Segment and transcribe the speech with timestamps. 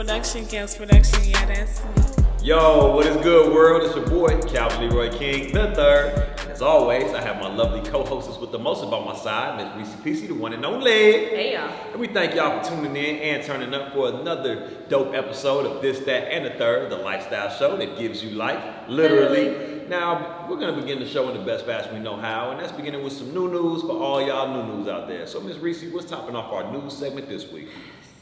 [0.00, 2.24] Production, Chaos Production, yeah, that's me.
[2.42, 3.82] Yo, what is good, world?
[3.82, 6.38] It's your boy, Calvin Leroy King the third.
[6.38, 9.94] And as always, I have my lovely co-hostess with the most about my side, Miss
[10.02, 10.90] Reese PC, the one and only.
[10.90, 11.68] Hey y'all.
[11.90, 15.82] And we thank y'all for tuning in and turning up for another dope episode of
[15.82, 19.50] This, That, and the Third, the lifestyle show that gives you life, literally.
[19.50, 19.80] Literally.
[19.90, 22.60] Now, we're going to begin the show in the best fashion we know how, and
[22.60, 25.26] that's beginning with some new news for all y'all new news out there.
[25.26, 27.68] So, Miss Reese, what's topping off our news segment this week?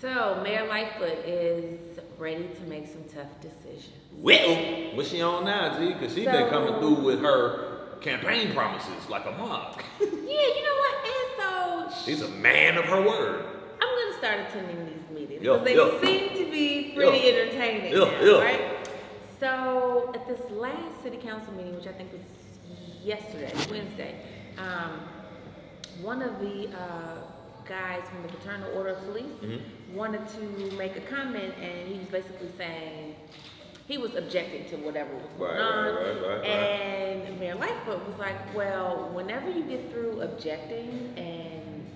[0.01, 3.95] So Mayor Lightfoot is ready to make some tough decisions.
[4.17, 5.93] Well, what's she on now, G?
[5.93, 9.75] Because she been coming through with her campaign promises like a mom.
[10.01, 10.95] Yeah, you know what?
[11.05, 13.45] And so She's a man of her word.
[13.81, 16.01] I'm gonna start attending these meetings because they yo.
[16.01, 17.33] seem to be pretty Yo.
[17.33, 18.89] entertaining now, right?
[19.41, 22.21] So at this last city council meeting, which I think was
[23.05, 24.23] yesterday, Wednesday,
[24.59, 25.01] um,
[26.03, 27.17] one of the uh,
[27.65, 29.65] guys from the Fraternal Order of Police Mm-hmm.
[29.95, 33.15] Wanted to make a comment, and he was basically saying
[33.87, 35.95] he was objecting to whatever was going Right, on.
[35.95, 36.45] right, right.
[36.45, 41.87] And Mayor Lightfoot was like, "Well, whenever you get through objecting and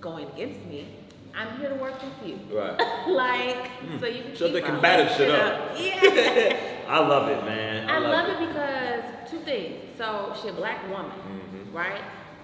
[0.00, 0.88] going against me,
[1.36, 2.78] I'm here to work with you." Right.
[3.08, 5.76] like, so you can Shut keep the combative shit up.
[5.78, 6.56] Yeah.
[6.88, 7.90] I love it, man.
[7.90, 9.74] I love it because two things.
[9.98, 11.74] So she's a black woman, Mhm.
[11.74, 12.00] right?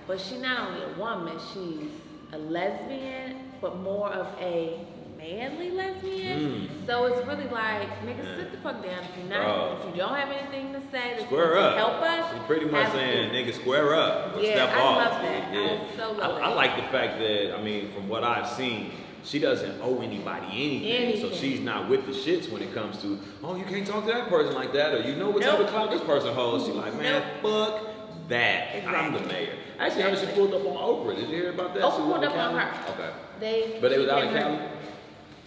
[0.06, 1.90] But she's not only a woman, she's
[2.34, 4.78] a lesbian, but more of a
[5.16, 6.68] manly lesbian.
[6.68, 6.86] Mm.
[6.86, 8.36] So it's really like, nigga, Yeah.
[8.36, 9.78] sit the fuck down if you're not.
[9.80, 11.76] If you don't have anything to say that's Square up.
[11.78, 14.96] help us, She's pretty much saying, nigga, square up or Yeah, step I off.
[14.98, 15.48] love that.
[15.54, 16.44] I so love I.
[16.44, 18.90] I like the fact that, I mean, from what I've seen,
[19.24, 21.22] she doesn't owe anybody anything.
[21.22, 24.12] So she's not with the shits when it comes to, oh, you can't talk to
[24.12, 25.68] that person like that, or you know what type of Nope.
[25.70, 26.66] clout this person holds.
[26.66, 27.80] She's like, man, fuck
[28.28, 28.86] that.
[28.86, 29.54] I'm the mayor.
[29.78, 31.16] Actually, how did she pulled up on Oprah?
[31.16, 31.82] Did you hear about that?
[31.82, 32.92] Oprah She pulled up on her.
[32.92, 33.10] Okay.
[33.40, 34.58] They, But it was out in Cali?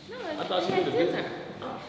[0.09, 1.31] No, I thought she was had a visitor.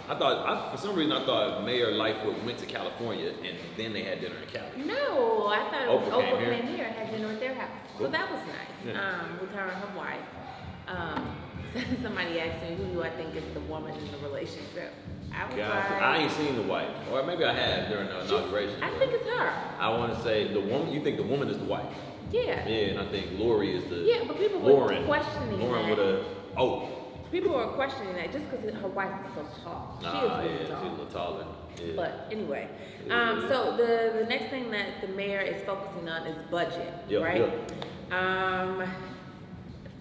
[0.09, 3.93] I thought, I, for some reason, I thought Mayor Lightfoot went to California and then
[3.93, 4.87] they had dinner in Cali.
[4.87, 6.77] No, I thought it was Oprah came here?
[6.77, 7.71] here and had dinner at their house.
[7.97, 8.07] Cool.
[8.07, 8.95] So that was nice.
[8.95, 9.21] Yeah.
[9.21, 10.21] Um, with her and her wife.
[10.87, 11.37] Um,
[12.03, 14.95] somebody asked me, who do I think is the woman in the relationship?
[15.35, 15.93] I was Gotcha.
[15.93, 18.83] like, I ain't seen the wife, or maybe I have during the inauguration.
[18.83, 19.53] I think it's her.
[19.79, 20.93] I want to say the woman.
[20.93, 21.87] You think the woman is the wife?
[22.33, 22.67] Yeah.
[22.67, 23.97] Yeah, and I think Lori is the.
[23.97, 25.99] Yeah, but people were questioning Lauren that.
[25.99, 26.25] with a
[26.57, 26.89] oh.
[27.31, 29.99] People were questioning that just because her wife is so tall.
[30.01, 30.83] She is really yeah, tall.
[30.83, 31.47] she's a little taller.
[31.77, 31.93] Yeah.
[31.95, 32.69] But anyway,
[33.11, 37.23] um, so the, the next thing that the mayor is focusing on is budget, Yep,
[37.23, 37.43] right?
[38.11, 38.83] Um,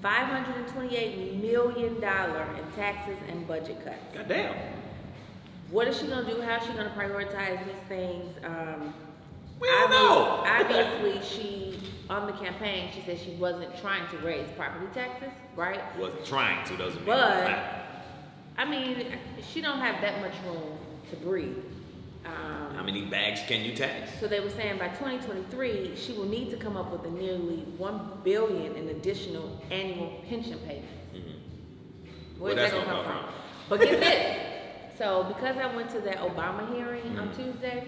[0.02, 3.98] five hundred and twenty-eight million dollar in taxes and budget cuts.
[4.14, 4.56] Goddamn.
[5.70, 6.42] What is she gonna do?
[6.42, 8.38] How is she gonna prioritize these things?
[8.44, 8.94] Um,
[9.60, 10.44] We don't know.
[10.46, 11.80] Obviously, she
[12.10, 15.82] on the campaign she said she wasn't trying to raise property taxes, right?
[15.98, 17.60] Wasn't trying to doesn't mean But-.
[18.58, 19.18] I mean,
[19.52, 20.78] she don't have that much room
[21.10, 21.58] to breathe.
[22.26, 24.12] Um, How many bags can you tax?
[24.20, 27.66] So they were saying by 2023, she will need to come up with a nearly
[27.78, 30.92] 1 billion in additional annual pension payments.
[31.14, 31.40] Mhm.
[32.40, 33.34] Where's Where that gonna come come from?
[33.70, 34.47] But get this.
[34.98, 37.36] So because I went to that Obama hearing on Mhm.
[37.36, 37.84] Tuesday,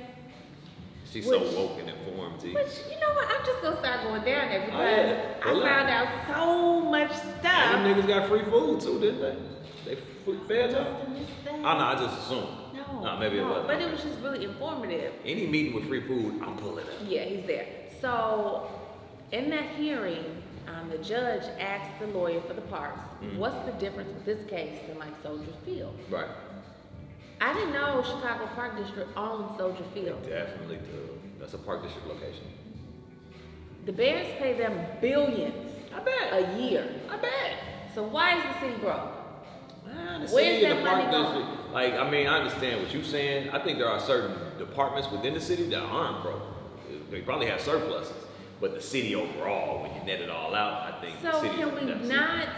[1.12, 2.54] She's so woke and informed, T.
[2.54, 4.80] which you know what, I'm just gonna start going down there because
[5.44, 5.64] Oh, yeah.
[5.64, 7.12] I found out so much
[7.44, 9.36] And them niggas got free food too, didn't they?
[9.86, 10.84] They f- fed y'all?
[11.18, 11.32] Just.
[11.48, 12.48] Oh no, I just assumed.
[12.76, 13.68] No, Nah, maybe it wasn't.
[13.68, 15.14] But it was just really informative.
[15.26, 16.92] Any meeting with free food, I'm pulling up.
[17.08, 17.66] Yeah, he's there.
[18.02, 18.70] So,
[19.32, 23.38] in that hearing, um, the judge asked the lawyer for the parks, Mhm.
[23.38, 26.28] "What's the difference with this case than like Soldier Field?" Right.
[27.42, 30.22] I didn't know Chicago Park District owned Soldier Field.
[30.28, 31.10] Definitely do.
[31.40, 32.44] That's a park district location.
[33.86, 36.34] The Bears pay them billions I bet.
[36.34, 36.88] a year.
[37.10, 37.54] I bet.
[37.96, 39.16] So why is the city broke?
[39.86, 41.38] Man, the Where's city that the park money going?
[41.48, 41.74] district.
[41.74, 43.50] Like, I mean, I understand what you're saying.
[43.52, 46.42] I think there are certain departments within the city that aren't broke.
[47.10, 48.14] They probably have surpluses.
[48.62, 51.74] But the city overall, when you net it all out, I think the So can
[51.76, 52.50] we not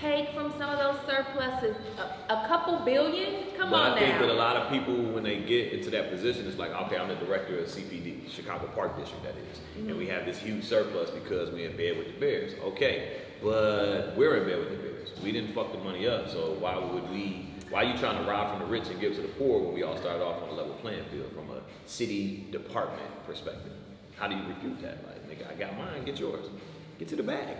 [0.00, 3.50] take from some of those surpluses a, a couple billion?
[3.56, 4.26] Come but on I think now.
[4.26, 7.08] that a lot of people, when they get into that position, it's like, okay, I'm
[7.08, 9.58] the director of CPD, Chicago Park District, that is.
[9.58, 9.88] Mm-hmm.
[9.90, 12.54] and we have this huge surplus because we're in bed with the Bears.
[12.62, 15.10] Okay, but we're in bed with the Bears.
[15.22, 17.50] We didn't fuck the money up, so why would we?
[17.70, 19.74] Why are you trying to rob from the rich and give to the poor when
[19.74, 23.72] we all started off on a level playing field from a city department perspective?
[24.16, 24.98] How do you refute that?
[25.06, 26.46] Like, nigga, I got mine, get yours.
[26.98, 27.56] Get to the bag.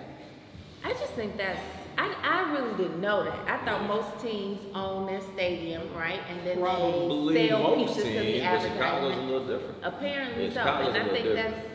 [0.84, 1.60] I just think that's.
[1.98, 3.38] I, I really didn't know that.
[3.48, 6.20] I thought most teams own their stadium, right?
[6.28, 9.30] And then Probably they sell most pieces to the teams, but Chicago's a advertisement.
[9.30, 9.76] little different.
[9.82, 11.54] Apparently Yeah, so, Chicago's and a I little think different.
[11.56, 11.66] that's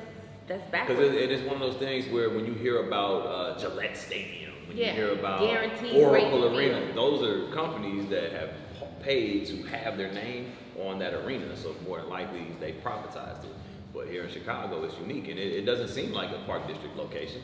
[0.48, 1.16] that's Because backwards.
[1.16, 4.52] it, it is one of those things where when you hear about uh, Gillette Stadium,
[4.68, 6.98] when Yeah, you hear about guaranteed Oracle rate Arena, field.
[6.98, 8.50] those are companies that have
[9.02, 13.52] paid to have their name on that arena, so more than likely they privatized it.
[13.94, 16.96] But here in Chicago, it's unique, and it, it doesn't seem like a park district
[16.96, 17.42] location.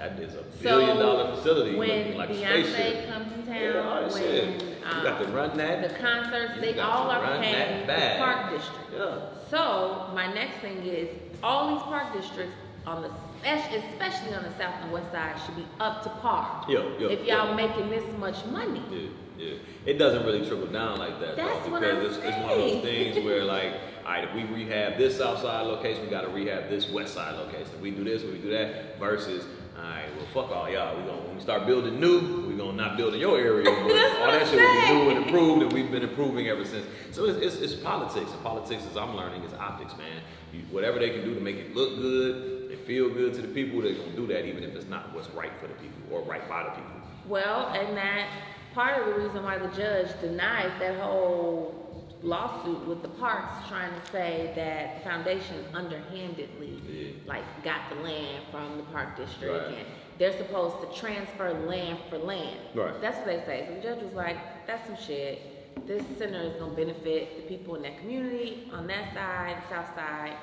[0.00, 4.10] That is a billion dollar facility when like a Beyonce comes in town, Yeah, when
[4.10, 4.62] shit.
[4.62, 5.86] You got to um, run that.
[5.86, 8.80] the concerts, You they all are paying the park district.
[8.94, 9.18] Yeah.
[9.50, 11.10] So my next thing is
[11.42, 12.56] all these park districts
[12.86, 13.10] on the
[13.44, 16.64] especially on the south and west side should be up to par.
[16.68, 17.54] Yeah, yeah, if y'all yeah.
[17.54, 18.82] making this much money.
[18.90, 19.08] Yeah,
[19.38, 19.54] yeah.
[19.86, 22.50] It doesn't really trickle down like that, That's though, what because I'm it's, it's one
[22.52, 23.72] of those things where, like,
[24.04, 27.14] all right, if we rehab this south side location, we got to rehab this west
[27.14, 27.68] side location.
[27.74, 29.46] If we do this, we do that, versus,
[29.82, 30.96] all right, well, fuck all y'all.
[30.96, 33.64] We gonna when we start building new, we gonna not build in your area.
[33.80, 36.86] But all that shit will be new and improved, and we've been improving ever since.
[37.12, 40.22] So it's, it's, it's politics, and politics, as I'm learning, is optics, man.
[40.52, 43.48] You, whatever they can do to make it look good, and feel good to the
[43.48, 46.22] people, they're gonna do that, even if it's not what's right for the people or
[46.22, 46.90] right by the people.
[47.26, 48.28] Well, and that
[48.74, 51.79] part of the reason why the judge denied that whole
[52.22, 57.12] lawsuit with the parks trying to say that the foundation underhandedly Yeah.
[57.26, 59.78] like got the land from the park district Right.
[59.78, 59.86] and
[60.18, 62.58] they're supposed to transfer land for land.
[62.74, 63.00] Right.
[63.00, 63.66] That's what they say.
[63.68, 64.36] So the judge was like,
[64.66, 65.86] that's some shit.
[65.86, 70.36] This center is gonna benefit the people in that community on that side, south side.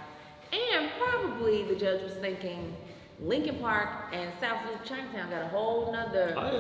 [0.52, 2.76] And probably the judge was thinking
[3.20, 6.52] Lincoln Park and South Loop Chinatown got a whole nother Oh,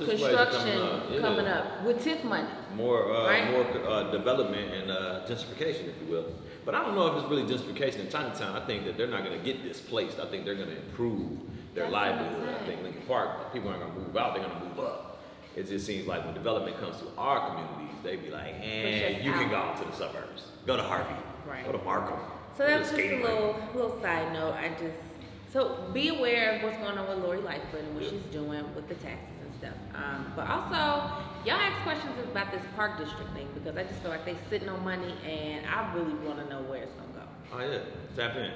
[0.00, 0.06] yeah.
[0.08, 1.20] Construction coming up, yeah.
[1.20, 2.48] coming up with TIF money.
[2.74, 3.50] more uh, Right.
[3.50, 6.32] more uh, development and uh, gentrification, if you will.
[6.64, 8.56] But I don't know if it's really gentrification in Chinatown.
[8.60, 10.18] I think that they're not going to get displaced.
[10.18, 11.38] I think they're going to improve
[11.74, 12.48] their That's livelihood.
[12.48, 14.34] I think Lincoln Park, people aren't going to move out.
[14.34, 15.18] They're going to move up.
[15.54, 19.32] It just seems like when development comes to our communities, they be like, and you
[19.32, 20.48] can go out to the suburbs.
[20.66, 21.14] Go to Harvey.
[21.48, 21.64] Right.
[21.64, 22.18] Go to Markham.
[22.56, 24.54] So that was just a little little side note.
[24.54, 25.15] I just
[25.52, 28.88] so be aware of what's going on with Lori Lightfoot and what she's doing with
[28.88, 29.74] the taxes and stuff.
[29.94, 34.10] Um, but also, y'all ask questions about this park district thing because I just feel
[34.10, 37.22] like they sitting on money and I really want to know where it's gonna go.
[37.54, 37.78] Oh yeah,
[38.16, 38.50] tap in.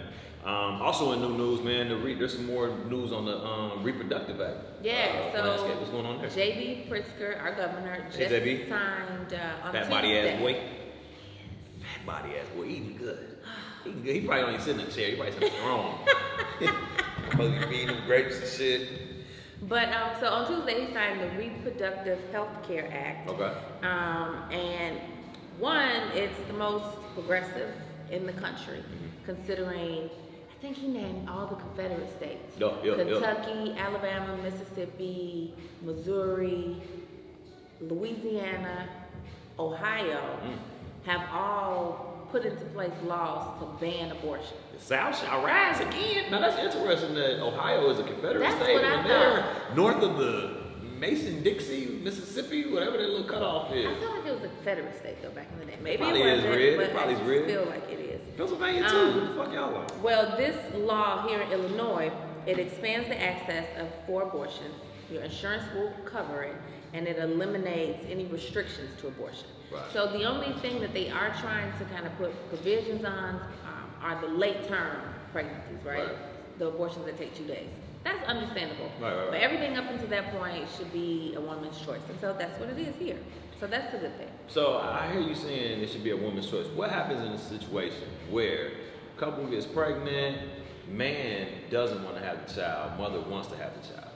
[0.44, 3.82] Um, also in new news, man, the re- there's some more news on the um,
[3.82, 4.56] reproductive act.
[4.82, 5.76] Yeah, uh, so landscape.
[5.78, 6.30] What's going on there?
[6.30, 9.90] JB Pritzker, our governor, just Hey, signed uh, on Fat Tuesday.
[9.90, 10.54] body ass boy.
[10.54, 13.36] Fat body ass boy, eating good.
[13.86, 14.14] Eating good.
[14.14, 15.10] He probably don't even sit in the chair.
[15.10, 15.94] He probably sitting throne.
[17.30, 18.88] Supposed to be feeding him grapes and shit.
[19.68, 23.28] But um, so on Tuesday, he signed the Reproductive Health Care Act.
[23.28, 23.52] Okay.
[23.82, 24.98] Um, and
[25.58, 27.72] one, it's the most progressive
[28.10, 29.24] in the country, Mm-hmm.
[29.26, 32.54] considering, I think he named all the Confederate states.
[32.58, 33.04] Yeah, yeah, yeah.
[33.04, 36.82] Kentucky, Alabama, Mississippi, Missouri,
[37.80, 38.88] Louisiana,
[39.58, 40.58] Ohio Mm.
[41.06, 44.56] have all put into place laws to ban abortion.
[44.80, 46.30] South shall rise again.
[46.30, 48.80] Now that's interesting that Ohio is a Confederate That's state.
[48.82, 49.44] and they're
[49.76, 50.58] north of the
[50.98, 53.86] Mason Dixie, Mississippi, whatever that little cutoff is.
[53.86, 55.78] I feel like it was a Confederate state though back in the day.
[55.82, 56.60] Maybe Probably it is wasn't, red.
[56.60, 57.46] It but probably I red.
[57.46, 58.20] feel like it is.
[58.36, 58.96] Pennsylvania too.
[58.96, 60.02] Um, what the fuck y'all on?
[60.02, 62.10] Well, this law here in Illinois,
[62.46, 64.74] it expands the access of for abortions.
[65.10, 66.56] Your insurance will cover it,
[66.94, 69.46] and it eliminates any restrictions to abortion.
[69.72, 69.82] Right.
[69.92, 73.40] So the only thing that they are trying to kind of put provisions on
[74.02, 74.96] are the late term
[75.32, 76.06] pregnancies, right?
[76.06, 76.58] Right.
[76.58, 77.68] The abortions that take two days.
[78.04, 78.90] That's understandable.
[79.00, 79.30] Right, right.
[79.30, 82.70] But everything up until that point should be a woman's choice, and so that's what
[82.70, 83.18] it is here.
[83.60, 84.28] So that's a good thing.
[84.48, 86.66] So I hear you saying it should be a woman's choice.
[86.68, 88.72] What happens in a situation where
[89.16, 90.38] a couple gets pregnant,
[90.88, 94.10] man doesn't want to have the child, mother wants to have the child?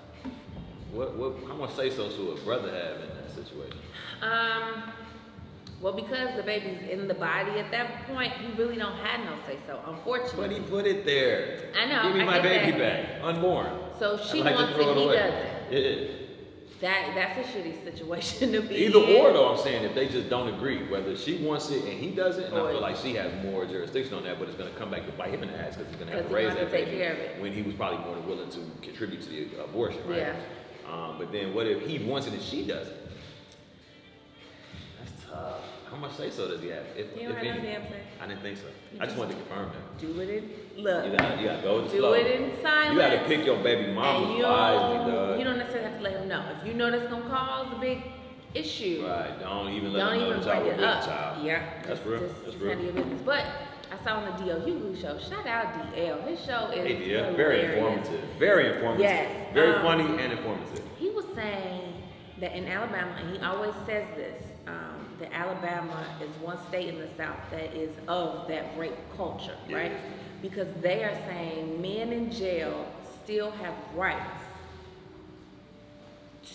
[0.93, 3.79] What what how much say so to a brother have in that situation?
[4.23, 4.93] Um,
[5.81, 9.37] well, because the baby's in the body at that point, he really don't have no
[9.47, 10.49] say so, unfortunately.
[10.49, 11.71] But he put it there.
[11.79, 13.21] I know, Give me I my baby that.
[13.21, 13.71] back, unborn.
[13.99, 16.09] So she like wants throw it, he doesn't.
[16.11, 16.15] Yeah.
[16.81, 18.91] That that's a shitty situation to be in.
[18.91, 19.17] Either in.
[19.21, 22.11] or though, I'm saying if they just don't agree, whether she wants it and he
[22.11, 24.91] doesn't, and I feel like she has more jurisdiction on that, but it's gonna come
[24.91, 26.71] back to bite him in the ass because he's gonna have to raise that to
[26.71, 27.41] take baby care of it.
[27.41, 30.19] when he was probably more than willing to contribute to the abortion, right?
[30.19, 30.37] Yeah.
[30.93, 32.95] Um, but then what if he wants it and she doesn't?
[35.35, 35.65] That's.
[35.91, 36.83] How much say so does he have?
[36.97, 37.63] If, You don't if have no any?
[37.63, 38.01] damn say.
[38.21, 38.65] I didn't think so.
[38.99, 39.99] I just wanted to confirm that.
[39.99, 41.05] Do it in look.
[41.07, 42.13] You gotta, you gotta go with the do flow.
[42.15, 42.93] it in silence.
[42.95, 45.39] You gotta pick your baby and mama you wisely, don't, dog.
[45.39, 46.45] you don't necessarily have to let him know.
[46.61, 48.03] If you know that's gonna cause a big
[48.55, 49.39] issue, Right.
[49.41, 51.05] Don't even let don't him know even the child bring will it be a up.
[51.05, 51.45] child.
[51.47, 52.21] Yeah, That's real.
[52.21, 52.69] Just, That's real.
[52.71, 53.23] handle your business.
[53.25, 53.45] But
[53.93, 55.19] I saw on the DL Hughley show.
[55.19, 56.23] Shout out D.L.
[56.23, 56.95] His show is Hey,
[57.37, 57.77] very hilarious.
[58.09, 58.21] informative.
[58.39, 59.01] Very informative.
[59.03, 60.83] Yes, Very um, funny and informative.
[60.99, 61.95] He was saying
[62.41, 66.99] that in Alabama, and he always says this, um, that Alabama is one state in
[66.99, 69.77] the South that is of that rape culture, Yeah.
[69.77, 69.93] right?
[70.43, 72.87] Because they are saying men in jail
[73.23, 74.43] still have rights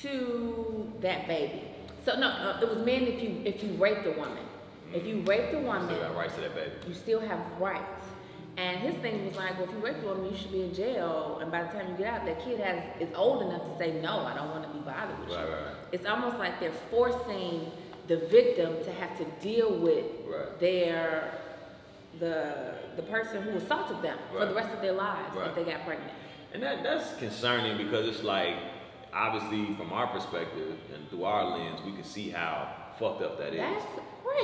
[0.02, 1.64] to that baby.
[2.06, 4.44] So no, no, it was men if you if you raped a woman.
[4.94, 6.72] If you raped a woman, you Still have rights to that baby.
[6.88, 8.04] you still have rights.
[8.58, 10.74] And his thing was like, well, if you raped a woman, you should be in
[10.74, 11.38] jail.
[11.42, 14.02] And by the time you get out, that kid has is old enough to say,
[14.02, 15.54] no, I don't want to be bothered with Right, you.
[15.54, 15.76] right, right.
[15.92, 17.72] It's almost like they're forcing
[18.10, 20.60] the victim to have to deal with Right.
[20.60, 21.32] their
[22.20, 25.48] the the person who assaulted them for the rest of their lives Right.
[25.48, 26.12] if they got pregnant.
[26.54, 28.56] And that that's concerning because it's like
[29.14, 32.68] obviously from our perspective and through our lens, we can see how
[33.00, 33.60] fucked up that is.
[33.60, 33.86] That's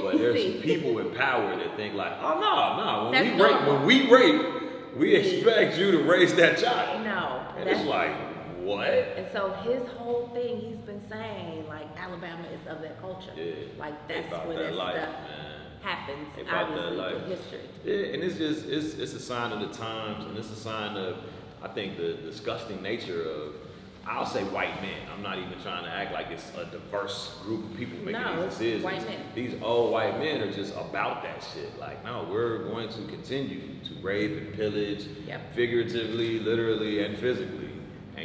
[0.01, 3.43] But there's some people in power that think like, oh no, no, when That's we
[3.43, 7.03] rape, when we rape, we expect you to raise that child.
[7.03, 8.11] No, And it's like,
[8.65, 8.87] what?
[8.87, 13.31] And so his whole thing, he's been saying like Alabama is of that culture.
[13.35, 13.53] Yeah.
[13.77, 15.61] Like that's where that that life, stuff man.
[15.81, 16.27] happens.
[16.35, 17.11] That obviously life.
[17.17, 17.59] through history.
[17.83, 20.97] Yeah, and it's just it's it's a sign of the times, and it's a sign
[20.97, 21.17] of
[21.63, 23.53] I think the disgusting nature of
[24.07, 24.99] I'll say white men.
[25.11, 28.43] I'm not even trying to act like it's a diverse group of people making No,
[28.43, 28.83] these decisions.
[28.83, 29.19] white men.
[29.33, 31.79] These old white men are just about that shit.
[31.79, 35.55] Like, no, we're going to continue to rape and pillage, Yep.
[35.55, 37.69] figuratively, literally, and physically.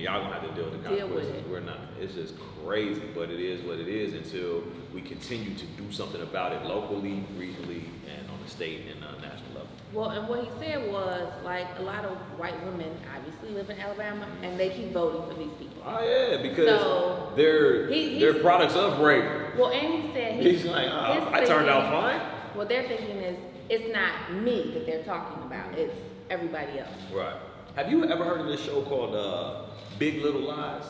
[0.00, 1.44] And y'all gonna have to deal with the Deal with consequences.
[1.44, 1.50] it.
[1.50, 1.78] We're not.
[2.00, 4.64] It's just crazy, but it is what it is until
[4.94, 9.08] we continue to do something about it locally, regionally, and on the state and uh,
[9.20, 9.68] national level.
[9.92, 13.78] Well, and what he said was like a lot of white women obviously live in
[13.78, 15.82] Alabama and they keep voting for these people.
[15.84, 19.24] Oh yeah, because So, they're he- they're products of rape.
[19.58, 22.20] Well, and he said he's, He's like, oh, I turned out fine.
[22.56, 23.38] What they're thinking is
[23.68, 25.94] it's not me that they're talking about; it's
[26.30, 26.88] everybody else.
[27.12, 27.36] Right.
[27.76, 29.62] Have you ever heard of this show called uh,
[29.98, 30.84] Big Little Lies?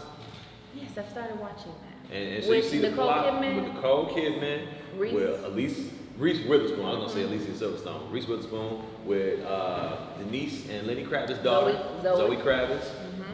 [0.74, 2.14] Yes, I've started watching that.
[2.16, 3.64] And, and so With you see Nicole the plot Kidman?
[3.64, 5.12] with Nicole Kidman, Reese.
[5.14, 6.84] with Elise Reese Witherspoon.
[6.84, 8.10] I was gonna say Alicia Silverstone.
[8.10, 11.72] Reese Witherspoon with uh, Denise and Lenny Kravitz's daughter,
[12.02, 12.36] Zoe- Zoe.
[12.36, 12.90] Kravitz.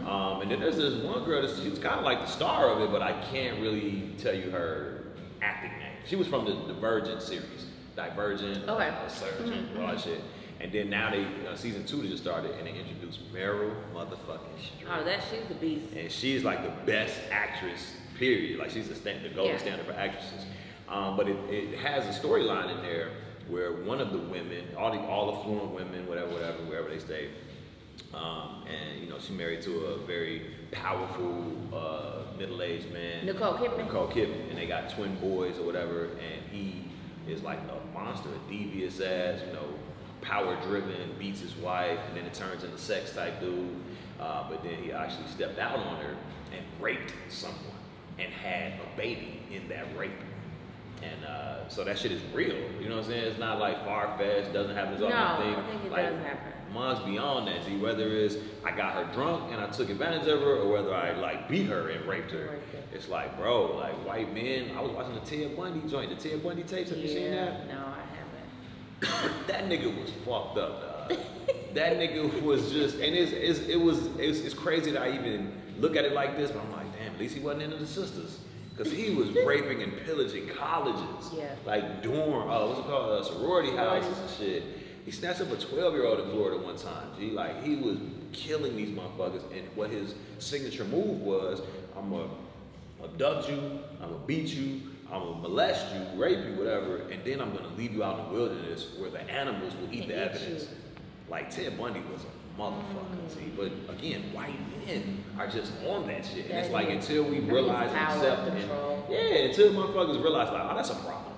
[0.07, 2.81] Um, and then there's this one girl that's she's kind of like the star of
[2.81, 5.03] it, but I can't really tell you her
[5.43, 5.91] acting name.
[6.05, 8.89] She was from the Divergent series, Divergent, Okay.
[8.89, 10.21] uh, Surgeon, all that shit.
[10.61, 14.89] And then now they uh, season two just started, and they introduced Meryl motherfucking Streep.
[14.91, 15.93] Oh, that she's the beast.
[15.95, 17.93] and she's like the best actress.
[18.19, 18.59] Period.
[18.59, 19.59] Like she's the, stand, the golden Yeah.
[19.59, 20.47] standard for actresses.
[20.89, 23.11] Um, but it, it has a storyline in there
[23.49, 27.29] where one of the women, all the all affluent women, whatever, whatever, wherever they stay,
[28.15, 31.45] um, and you know she married to a very powerful
[31.75, 33.85] uh, middle-aged man, Nicole Kidman?
[33.85, 36.85] Nicole Kidman, and they got twin boys or whatever, and he
[37.29, 39.67] is like a monster, a devious ass, you know,
[40.27, 43.69] power-driven, beats his wife, and then it turns into sex type dude.
[44.21, 46.17] Uh, but then he actually stepped out on her
[46.53, 47.61] and raped someone
[48.19, 50.11] and had a baby in that rape.
[51.03, 52.57] And uh, so that shit is real.
[52.81, 53.25] You know what I'm saying?
[53.25, 55.55] It's not like far fetched, doesn't happen as No, often.
[55.55, 56.53] I think it like, does happen.
[56.73, 57.65] Mine's beyond that.
[57.65, 60.95] See, whether it's I got her drunk and I took advantage of her, or whether
[60.95, 62.49] I like beat her and raped her.
[62.51, 62.83] Raped her.
[62.93, 64.71] It's like, bro, like white men.
[64.77, 66.91] I was watching the Ted Bundy joint, the Ted Bundy tapes.
[66.91, 67.69] Have you seen that?
[67.69, 68.16] No, I haven't.
[69.47, 71.19] that nigga was fucked up, dog.
[71.75, 75.53] that nigga was just, and it's, it's it was it's, it's crazy that I even
[75.79, 77.87] look at it like this, but I'm like, damn, at least he wasn't into the
[77.87, 78.39] sisters.
[78.79, 81.55] Cause he was raping and pillaging colleges, Yeah.
[81.65, 84.63] like dorm, uh, what's it called, uh, sorority houses and shit.
[85.07, 87.09] He snatched up a 12 year old in Florida one time.
[87.19, 87.97] G, like he was
[88.33, 91.63] killing these motherfuckers, and what his signature move was,
[91.97, 92.29] I'm gonna
[93.03, 93.57] abduct you,
[94.03, 94.81] I'm gonna beat you,
[95.13, 98.27] I'm gonna molest you, rape you, whatever, and then I'm gonna leave you out in
[98.27, 100.63] the wilderness where the animals will eat And the evidence.
[100.65, 100.69] you.
[101.29, 103.29] Like Ted Bundy was a motherfucker, mm-hmm.
[103.29, 103.53] see.
[103.57, 106.51] But again, white men are just on that shit.
[106.51, 108.53] And it's like until we realize and accept
[109.11, 111.33] yeah, until motherfuckers realize like, oh, that's a problem.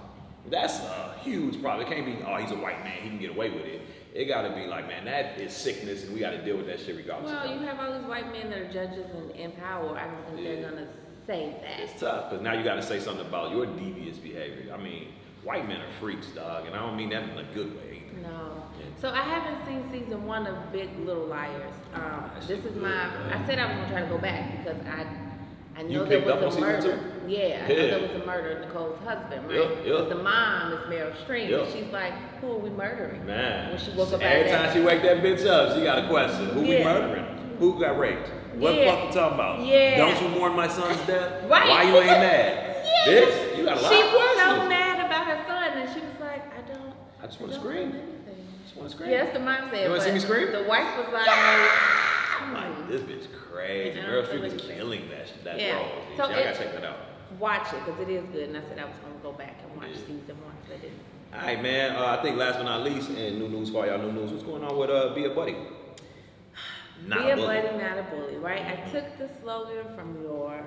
[0.51, 1.87] That's a huge problem.
[1.87, 3.83] It can't be, oh, he's a white man, he can get away with it.
[4.15, 6.97] It gotta be like, man, that is sickness, and we gotta deal with that shit
[6.97, 7.31] regardless.
[7.31, 9.97] Well, you have all these white men that are judges and in power.
[9.99, 10.55] I don't think Yeah.
[10.55, 10.89] they're gonna
[11.29, 11.81] say that.
[11.81, 14.73] It's tough because now you got to say something about your devious behavior.
[14.73, 15.09] I mean,
[15.45, 18.03] white men are freaks, dog, and I don't mean that in a good way.
[18.09, 18.23] either.
[18.23, 18.65] No.
[18.81, 18.87] Yeah.
[19.01, 21.75] So I haven't seen season one of Big Little Liars.
[21.95, 22.89] Um, this is good, my.
[22.89, 23.33] man.
[23.33, 25.07] I said I was gonna try to go back because I.
[25.77, 26.99] I know there was a murder.
[27.29, 29.55] Yeah, I know there was a murder of Nicole's husband, right?
[29.59, 30.09] Yep, yep.
[30.09, 31.61] The mom is Meryl Streep, Yep.
[31.67, 34.73] and she's like, "Who are we murdering?" Man, When she woke up every time of
[34.73, 36.47] she wake that bitch up, she got a question.
[36.47, 37.25] Who we murdering?
[37.61, 38.29] Who got raped?
[38.59, 38.81] What Yeah.
[38.81, 39.67] the fuck you talking about?
[39.67, 39.97] Yeah.
[39.97, 41.45] Don't you mourn my son's death?
[41.49, 41.69] Right.
[41.69, 42.77] Why you ain't mad?
[42.85, 43.07] Yeah.
[43.07, 46.21] Bitch, you got a lot she was so mad about her son, and she was
[46.21, 47.93] like, "I don't." I just wanna scream.
[47.93, 49.11] feel anything." Just want to scream.
[49.11, 49.85] Yes, the mom said.
[49.85, 50.53] You wanna see me scream?
[50.53, 52.55] The wife was like, I'm hmm.
[52.55, 54.01] like, this bitch crazy.
[54.01, 54.77] I Meryl don't feel Streep is anything.
[54.77, 55.77] killing that, that Yeah.
[55.77, 55.89] role.
[56.17, 56.97] So I gotta check that out.
[57.39, 58.49] watch it because it is good.
[58.49, 60.01] And I said I was gonna go back and watch Yeah.
[60.01, 61.01] season one because I didn't.
[61.35, 61.95] All right, man.
[61.95, 64.33] Uh, I think last but not least, and new news for y'all, new news.
[64.33, 65.57] What's going on with uh, Be a Buddy?
[67.07, 67.47] Not Be a bully.
[67.63, 68.63] buddy, not a bully, right?
[68.67, 70.63] I took the slogan from your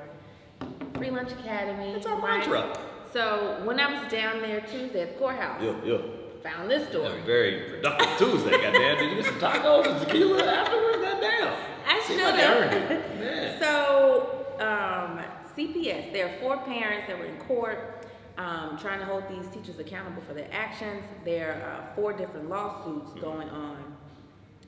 [0.96, 1.94] Free Lunch Academy.
[1.94, 2.40] It's our right?
[2.40, 2.78] mantra.
[3.14, 5.98] So when I was down there Tuesday at the courthouse, Yeah, yeah.
[6.42, 7.04] found this story.
[7.14, 8.98] was very productive Tuesday, goddamn.
[8.98, 10.98] Did you get some tacos and tequila afterwards?
[11.02, 11.54] Goddamn.
[11.86, 12.92] I should like they earned have.
[12.92, 13.20] it.
[13.20, 13.60] Man.
[13.60, 15.20] So, um,
[15.58, 18.08] CPS, there are four parents that were in court
[18.38, 21.04] um, trying to hold these teachers accountable for their actions.
[21.26, 23.78] There are four different lawsuits going on.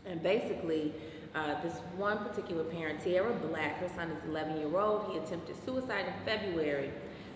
[0.05, 0.93] And basically,
[1.35, 5.11] uh, this one particular parent, Tierra Black, her son is 11 year old.
[5.11, 6.91] He attempted suicide in February.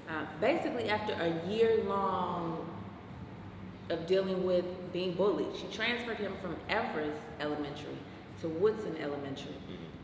[0.09, 2.65] Uh, basically, after a year long
[3.89, 5.55] of dealing with being bullied.
[5.55, 7.97] She transferred him from Everest Elementary
[8.41, 9.55] to Woodson Elementary.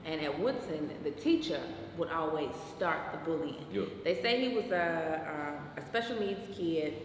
[0.05, 1.61] And at Woodson, the teacher
[1.97, 3.65] would always start the bullying.
[3.71, 3.83] Yeah.
[4.03, 6.95] They say he was a, a, a special needs kid.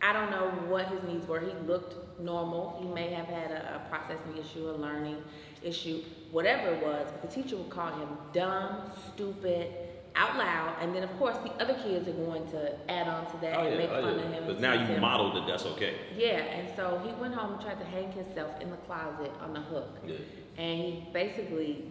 [0.00, 1.40] I don't know what his needs were.
[1.40, 2.78] He looked normal.
[2.80, 5.16] He may have had a, a processing issue, a learning
[5.64, 7.08] issue, whatever it was.
[7.10, 9.72] But the teacher would call him dumb, stupid,
[10.16, 10.76] out loud.
[10.80, 13.62] And then, of course, the other kids are going to add on to that Oh,
[13.62, 14.24] and yeah, make oh, fun yeah.
[14.24, 14.44] of him.
[14.46, 15.00] But now you him.
[15.00, 15.94] modeled that that's okay.
[16.16, 19.52] Yeah, and so he went home and tried to hang himself in the closet on
[19.52, 19.98] the hook.
[20.06, 20.16] Yeah.
[20.56, 21.84] And he basically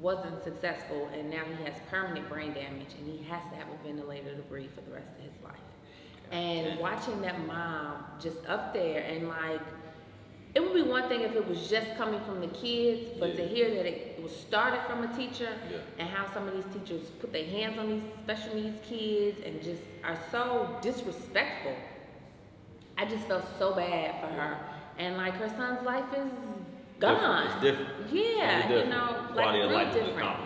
[0.00, 3.86] wasn't successful, and now he has permanent brain damage, and he has to have a
[3.86, 5.54] ventilator to breathe for the rest of his life.
[6.32, 9.60] And watching that mom just up there and like,
[10.54, 13.46] it would be one thing if it was just coming from the kids, but to
[13.46, 15.78] hear that it was started from a teacher Yeah.
[15.98, 19.62] and how some of these teachers put their hands on these special needs kids and
[19.62, 21.74] just are so disrespectful.
[22.98, 24.58] I just felt so bad for her.
[24.98, 26.30] And like her son's life is
[27.00, 27.46] gone.
[27.46, 27.88] It's different.
[28.12, 30.36] Yeah, It's you know, Quality like of real life has different.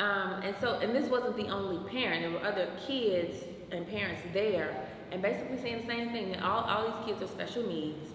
[0.00, 2.22] Um, and so, and this wasn't the only parent.
[2.22, 4.76] There were other kids and parents there,
[5.10, 6.32] and basically saying the same thing.
[6.32, 8.10] That all, all these kids are special needs.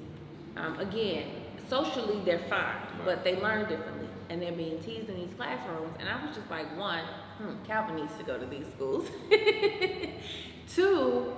[0.58, 1.28] Um, again,
[1.70, 5.96] socially they're fine, but they learn differently, and they're being teased in these classrooms.
[6.00, 7.04] And I was just like, one,
[7.38, 9.08] hmm, Calvin needs to go to these schools.
[10.68, 11.34] Two,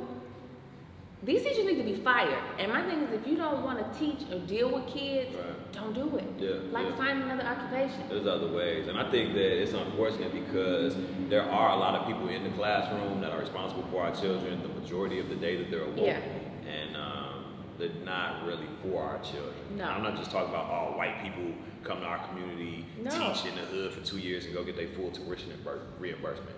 [1.24, 2.44] these teachers need to be fired.
[2.60, 5.72] And my thing is, if you don't want to teach or deal with kids, Right.
[5.72, 6.26] don't do it.
[6.40, 6.96] Yeah, Like yeah.
[6.96, 8.04] find another occupation.
[8.10, 10.96] There's other ways, and I think that it's unfortunate because
[11.30, 14.62] there are a lot of people in the classroom that are responsible for our children
[14.64, 16.20] the majority of the day that they're awoke, Yeah.
[17.82, 19.54] They're not really for our children.
[19.76, 19.86] No.
[19.86, 21.44] I'm not just talking about all white people
[21.84, 23.10] come to our community, No.
[23.10, 25.60] teach in the hood for two years, and go get their full tuition and
[26.00, 26.56] reimbursement.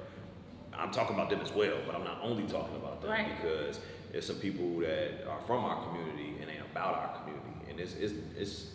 [0.74, 3.28] I'm talking about them as well, but I'm not only talking about them Right.
[3.42, 3.80] because
[4.12, 7.94] there's some people that are from our community and they about our community, and it's
[7.96, 8.68] it's, it's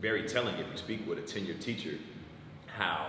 [0.00, 1.94] very telling if you speak with a tenured teacher
[2.66, 3.06] how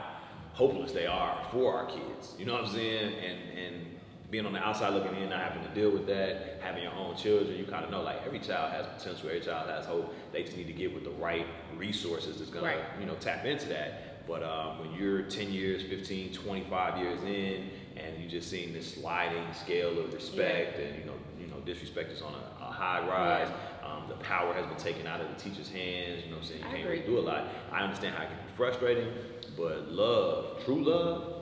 [0.54, 2.34] hopeless they are for our kids.
[2.40, 3.14] You know what I'm saying?
[3.14, 3.97] And and
[4.30, 7.16] being on the outside looking in, not having to deal with that, having your own
[7.16, 10.14] children, you kind of know like every child has potential, every child has hope.
[10.34, 11.46] They just need to get with the right
[11.78, 12.80] resources that's gonna Right.
[13.00, 14.28] you know tap into that.
[14.28, 18.96] But um, when you're 10 years, 15, 25 years in, and you just seeing this
[18.96, 23.08] sliding scale of respect, and you know, you know, disrespect is on a, a high
[23.08, 23.48] rise.
[23.86, 26.24] Um, the power has been taken out of the teacher's hands.
[26.26, 26.98] You know, what I'm saying you I can't agree.
[27.00, 27.48] really do a lot.
[27.72, 29.08] I understand how it can be frustrating,
[29.56, 31.37] but love, true love,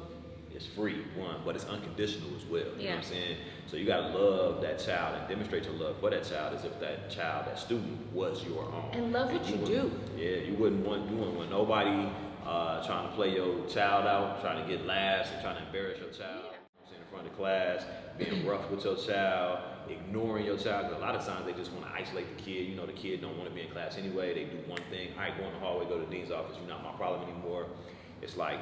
[0.56, 2.62] is free, one, but it's unconditional as well.
[2.62, 3.38] You know what I'm saying?
[3.68, 6.80] So you gotta love that child and demonstrate your love for that child as if
[6.80, 8.90] that child, that student, was your own.
[8.94, 12.10] And love what you wouldn't- Yeah, you wouldn't want you wouldn't want nobody
[12.46, 16.00] uh, trying to play your child out, trying to get laughs and trying to embarrass
[16.00, 16.54] your child.
[16.86, 17.84] Sitting in front of class,
[18.20, 20.94] being rough with your child, ignoring your child.
[20.94, 22.68] a lot of times they just want to isolate the kid.
[22.70, 24.34] You know, the kid don't want to be in class anyway.
[24.36, 25.10] They do one thing.
[25.20, 26.56] I go in the hallway, go to the dean's office.
[26.60, 27.66] You're not my problem anymore.
[28.22, 28.60] It's like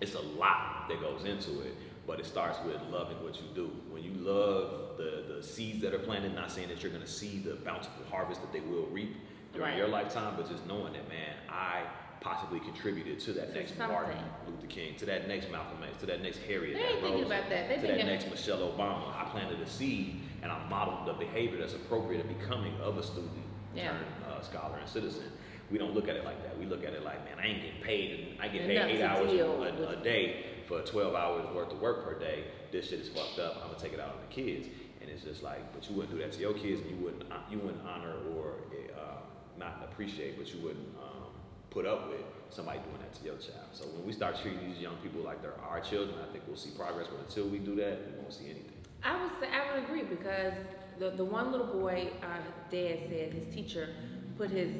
[0.00, 1.74] it's a lot that goes into it,
[2.06, 3.70] but it starts with loving what you do.
[3.90, 7.38] When you love the, the seeds that are planted, not saying that you're gonna see
[7.38, 9.16] the bountiful harvest that they will reap
[9.52, 9.78] during Right.
[9.78, 11.82] your lifetime, but just knowing that, man, I
[12.20, 13.88] possibly contributed to that To next something.
[13.88, 17.24] Martin Luther King, to that next Malcolm X, to that next Harriet, They ain't thinking
[17.24, 17.68] about that.
[17.68, 19.14] They to thinking- that next Michelle Obama.
[19.16, 23.02] I planted a seed and I modeled the behavior that's appropriate and becoming of a
[23.02, 23.30] student
[23.74, 23.90] Yeah.
[23.92, 25.24] turned uh, scholar and citizen.
[25.70, 26.58] We don't look at it like that.
[26.58, 28.20] We look at it like, man, I ain't getting paid.
[28.20, 32.04] And I get paid eight hours a, a day for 12 hours worth of work
[32.04, 32.44] per day.
[32.72, 33.56] This shit is fucked up.
[33.62, 34.68] I'm gonna take it out on the kids.
[35.00, 37.30] And it's just like, but you wouldn't do that to your kids, and you wouldn't
[37.30, 38.54] uh, you wouldn't honor or
[38.98, 39.16] uh,
[39.58, 41.30] not appreciate, but you wouldn't um,
[41.70, 43.68] put up with somebody doing that to your child.
[43.72, 46.56] So when we start treating these young people like they're our children, I think we'll
[46.56, 47.06] see progress.
[47.08, 48.72] But until we do that, we won't see anything.
[49.04, 50.54] I would say I would agree because
[50.98, 52.26] the the one little boy, uh,
[52.70, 53.90] dad said his teacher
[54.36, 54.72] put his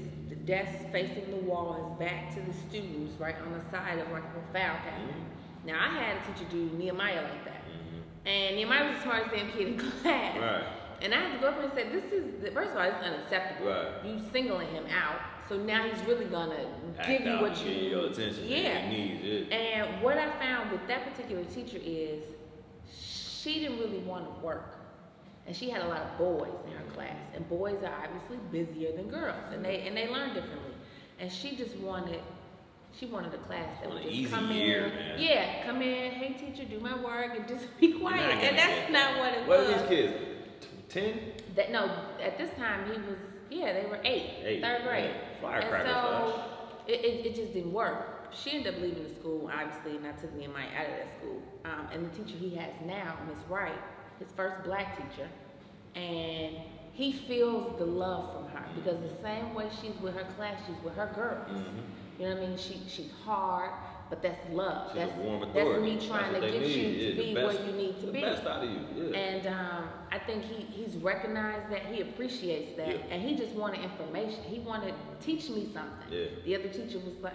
[0.47, 4.23] desk facing the wall, his back to the students, right on the side of like
[4.25, 5.09] a foul pattern.
[5.09, 5.67] Mm-hmm.
[5.67, 8.29] Now I had a teacher do Nehemiah like that, mm-hmm.
[8.29, 10.39] and Nehemiah was the smartest damn kid in class.
[10.39, 10.65] Right.
[11.03, 13.71] And I had to go up and say, this is first of all, it's unacceptable.
[13.71, 13.87] Right.
[14.07, 16.67] You singling him out, so now he's really gonna
[16.99, 17.91] Act give you what you need.
[17.91, 18.89] your attention, Yeah.
[18.89, 19.23] needs.
[19.23, 19.57] Yeah.
[19.57, 22.23] And what I found with that particular teacher is
[22.89, 24.76] she didn't really want to work.
[25.47, 28.93] And she had a lot of boys in her class, and boys are obviously busier
[28.97, 30.73] than girls, and they and they learn differently.
[31.19, 32.21] And she just wanted,
[32.99, 35.19] she wanted a class that would just come year, in, man.
[35.19, 38.21] yeah, come in, hey teacher, do my work, and just be quiet.
[38.45, 39.69] And that's not what it What was.
[39.71, 40.15] are these kids?
[40.89, 41.19] Ten?
[41.55, 41.91] That no,
[42.23, 43.19] at this time he was
[43.51, 45.11] yeah, they were eight, Eight, third grade.
[45.43, 45.49] yeah.
[45.61, 46.43] And so
[46.89, 48.29] it, it, it just didn't work.
[48.33, 50.97] She ended up leaving the school, obviously, and I took me and Mike out of
[50.97, 51.41] that school.
[51.65, 53.79] Um, and the teacher he has now, Miss Wright,
[54.19, 55.29] his first black teacher,
[55.95, 56.57] and
[56.93, 60.83] he feels the love from her because the same way she's with her class, she's
[60.85, 61.49] with her girls.
[61.61, 61.79] Mm-hmm.
[62.19, 62.59] You know what I mean?
[62.59, 63.71] She she's hard,
[64.09, 64.89] but that's love.
[64.93, 65.13] She's that's
[65.55, 67.01] that's me trying to get need.
[67.01, 68.21] you to be best- where you need to the be.
[68.23, 69.17] best out of you, yeah.
[69.19, 72.97] And um, I think he, he's recognized that, he appreciates that, Yeah.
[73.11, 74.43] and he just wanted information.
[74.45, 76.11] He wanted to teach me something.
[76.11, 76.27] Yeah.
[76.45, 77.35] The other teacher was like,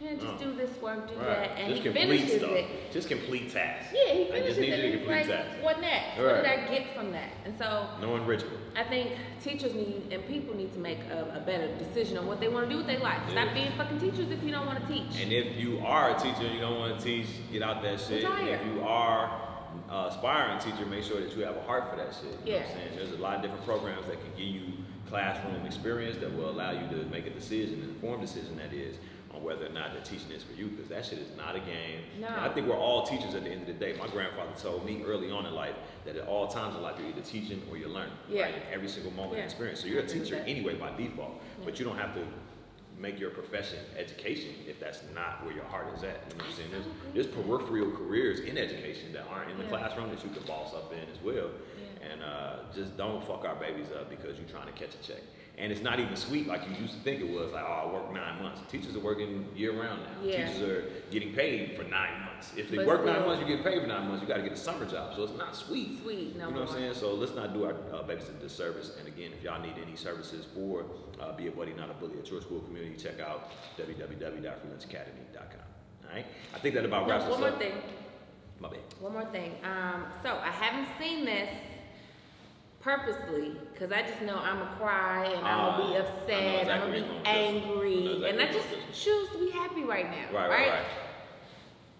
[0.00, 0.38] yeah, just Oh.
[0.38, 1.26] do this work, do Right.
[1.26, 2.50] that, and Just he complete finishes stuff.
[2.52, 2.66] it.
[2.92, 3.92] Just complete tasks.
[3.94, 5.62] Yeah, he finishes it, and he's like, tasks.
[5.62, 6.18] what next?
[6.18, 7.30] What did I get from that?
[7.44, 8.54] And so No enrichment.
[8.76, 12.38] I think teachers need and people need to make a, a better decision on what
[12.40, 13.20] they want to do with their life.
[13.30, 15.20] Stop being fucking teachers if you don't want to teach.
[15.20, 17.98] And if you are a teacher and you don't want to teach, get out that
[18.00, 18.22] shit.
[18.22, 18.54] Retire.
[18.54, 19.47] if you are
[19.90, 22.24] uh, aspiring teacher, make sure that you have a heart for that shit.
[22.44, 22.74] You know what I'm Yeah.
[22.74, 22.96] saying?
[22.96, 24.62] There's a lot of different programs that can give you
[25.08, 28.96] classroom experience that will allow you to make a decision, an informed decision that is,
[29.34, 31.60] on whether or not the teaching is for you, because that shit is not a
[31.60, 32.00] game.
[32.20, 32.26] No.
[32.28, 33.94] And I think we're all teachers at the end of the day.
[33.98, 35.74] My grandfather told me early on in life
[36.06, 38.12] that at all times in life you're either teaching or you're learning.
[38.28, 38.44] Yeah.
[38.44, 38.54] Right?
[38.56, 39.40] In every single moment Yeah.
[39.40, 39.80] of experience.
[39.80, 41.64] So you're a teacher anyway by default, Yeah.
[41.64, 42.20] but you don't have to
[42.98, 46.20] make your profession education if that's not where your heart is at.
[46.30, 46.70] You know what I'm saying?
[46.70, 49.70] There's, there's peripheral careers in education that aren't in the Yeah.
[49.70, 51.50] classroom that you can boss up in as well.
[51.78, 52.10] Yeah.
[52.12, 55.22] And uh, just don't fuck our babies up because you're trying to catch a check.
[55.58, 57.52] And it's not even sweet like you used to think it was.
[57.52, 58.60] Like, oh, I work nine months.
[58.70, 60.10] Teachers are working year round now.
[60.22, 60.46] Yeah.
[60.46, 62.52] Teachers are getting paid for nine months.
[62.56, 64.22] If they But work nine months, you get paid for nine months.
[64.22, 65.16] You got to get a summer job.
[65.16, 66.00] So it's not sweet.
[66.02, 66.94] Sweet, no You know what I'm saying?
[66.94, 68.92] So let's not do our uh, babies a disservice.
[69.00, 70.84] And again, if y'all need any services for
[71.20, 75.60] uh, Be a Buddy, Not a Bully at your school community, check out www.freelunchacademy.com.
[76.08, 76.26] All right?
[76.54, 77.30] I think that about No, wraps up.
[77.32, 77.72] one more thing.
[78.60, 78.78] My bad.
[79.00, 79.52] One more thing.
[79.64, 81.48] Um, so I haven't seen this
[82.80, 86.60] purposely because I just know I'm gonna cry and I'm Ah, gonna be upset.
[86.60, 87.26] exactly I'm gonna be you're going with this.
[87.26, 90.38] I angry, exactly and I just you're going with choose to be happy right now.
[90.38, 90.84] Right, right, right.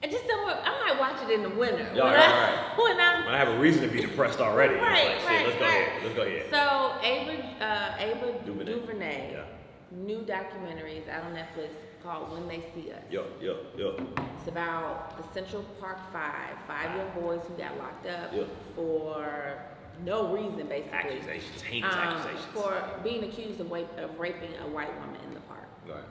[0.00, 0.42] I just don't.
[0.46, 2.78] Want, I might watch it in the winter Yeah, when, right, I, right.
[2.78, 5.58] when I'm When I have a reason to be depressed already, Right, like, right, let's
[5.58, 5.74] go right.
[5.88, 6.02] ahead.
[6.04, 6.46] Let's go ahead.
[6.50, 8.72] So Ava, uh, Ava DuVernay.
[8.74, 9.42] DuVernay, Yeah.
[9.90, 11.70] new documentaries out on Netflix
[12.04, 13.02] called When They See Us.
[13.10, 13.96] Yo, yo, yo.
[14.38, 18.44] It's about the Central Park Five, five young boys who got locked up Yeah.
[18.76, 19.58] for
[20.04, 20.98] no reason, basically.
[20.98, 22.44] Accusations, heinous Um, accusations.
[22.54, 25.66] For being accused of, rape, of raping a white woman in the park.
[25.88, 26.04] Right.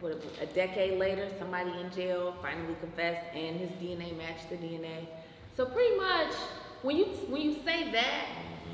[0.00, 5.06] What, a decade later, somebody in jail finally confessed, and his DNA matched the DNA.
[5.56, 6.32] So pretty much,
[6.82, 8.24] when you when you say that,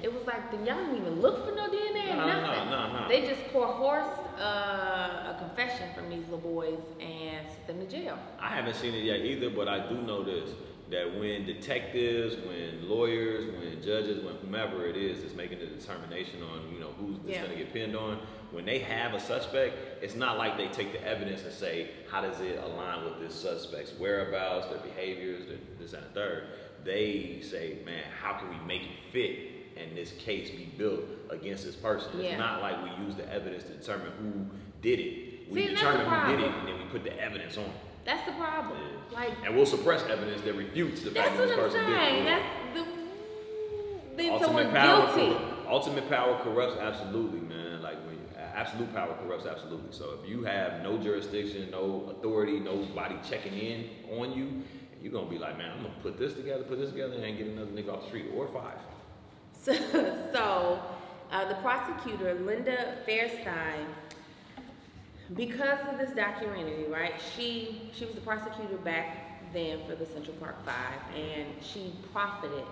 [0.02, 2.70] it was like the y'all didn't even look for no DNA or No, no, nothing.
[2.70, 3.08] no, no.
[3.08, 8.16] They just coerced uh, a confession from these little boys and sent them to jail.
[8.38, 10.50] I haven't seen it yet either, but I do know this
[10.90, 16.42] that when detectives, when lawyers, when judges, when whomever it is that's making the determination
[16.42, 17.42] on, you know, who's Yeah.
[17.42, 18.18] gonna get pinned on,
[18.52, 22.20] when they have a suspect, it's not like they take the evidence and say, how
[22.20, 26.44] does it align with this suspect's whereabouts, their behaviors, their, this and the third.
[26.84, 29.38] They say, man, how can we make it fit
[29.76, 32.12] and this case be built against this person?
[32.20, 32.30] Yeah.
[32.30, 34.46] It's not like we use the evidence to determine who
[34.82, 35.50] did it.
[35.50, 37.70] We See, determine who did it and then we put the evidence on it.
[38.06, 38.78] That's the problem.
[39.10, 39.18] Yeah.
[39.18, 42.24] Like And we'll suppress evidence that refutes the fact that this person saying.
[42.24, 42.42] did it.
[42.74, 45.34] That's the then Ultimate power, guilty.
[45.34, 47.82] corru- ultimate power corrupts absolutely, man.
[47.82, 48.16] Like when
[48.54, 49.92] absolute power corrupts absolutely.
[49.92, 54.62] So if you have no jurisdiction, no authority, nobody checking in on you,
[55.02, 57.46] you're gonna be like, man, I'm gonna put this together, put this together, and get
[57.48, 58.78] another nigga off the street or five.
[59.52, 59.74] So,
[60.32, 60.80] so
[61.30, 63.84] uh, the prosecutor, Linda Fairstein,
[65.34, 67.14] because of this documentary, right?
[67.34, 72.64] She she was the prosecutor back then for the Central Park Five, and she profited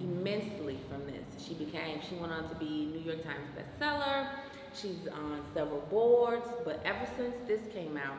[0.00, 1.44] immensely from this.
[1.44, 4.28] She became she went on to be New York Times bestseller.
[4.74, 8.18] She's on several boards, but ever since this came out,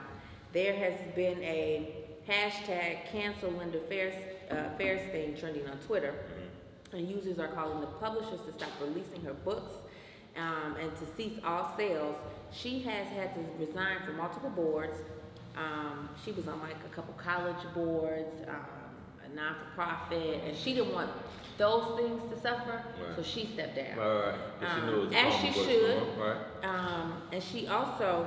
[0.52, 1.96] there has been a
[2.28, 4.14] hashtag cancel Linda Fair,
[4.50, 6.14] uh, Fairstein trending on Twitter
[6.94, 9.74] and users are calling the publishers to stop releasing her books
[10.38, 12.16] um, and to cease all sales.
[12.52, 14.98] She has had to resign from multiple boards.
[15.58, 18.56] Um, she was on like a couple college boards, um,
[19.30, 21.10] a non-for-profit, and she didn't want
[21.58, 23.16] those things to suffer, Right.
[23.16, 23.98] so she stepped down.
[23.98, 26.04] Right, right, she Um, knew it was as she should.
[26.18, 26.38] Right.
[26.64, 28.26] Um, and she also,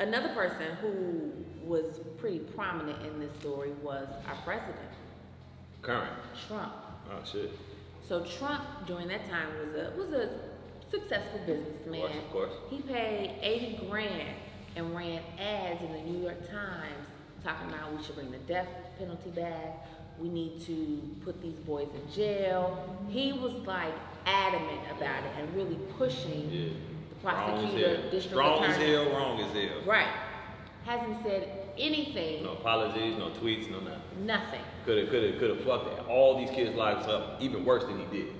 [0.00, 1.32] another person who
[1.64, 4.76] was pretty prominent in this story was our president,
[5.82, 6.10] Current.
[6.48, 6.72] Trump.
[7.10, 7.50] Oh shit.
[8.06, 10.30] So Trump during that time was a was a
[10.90, 12.00] successful businessman.
[12.00, 12.52] course, of course.
[12.68, 14.34] He paid 80 grand
[14.76, 17.06] and ran ads in the New York Times
[17.44, 19.86] talking about we should bring the death penalty back.
[20.18, 22.98] We need to put these boys in jail.
[23.08, 23.94] He was like
[24.26, 26.68] adamant about it and really pushing Yeah.
[27.22, 29.80] the Wrong prosecutor, Strong as hell, wrong as hell.
[29.86, 30.08] Right.
[30.84, 34.00] Hasn't said anything, No apologies, no tweets, no nothing.
[34.26, 34.60] nothing.
[34.84, 37.98] Could have, could have, could have fucked all these kids' lives up even worse than
[38.00, 38.34] he did.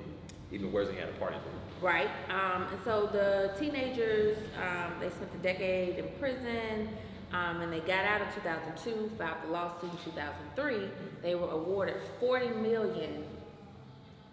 [0.52, 1.40] Even worse than he had a part in.
[1.80, 2.10] Right.
[2.28, 6.88] Um, and so the teenagers, um, they spent a decade in prison,
[7.32, 10.88] um, and they got out in 2002, filed the lawsuit in 2003.
[11.22, 13.24] They were awarded 40 million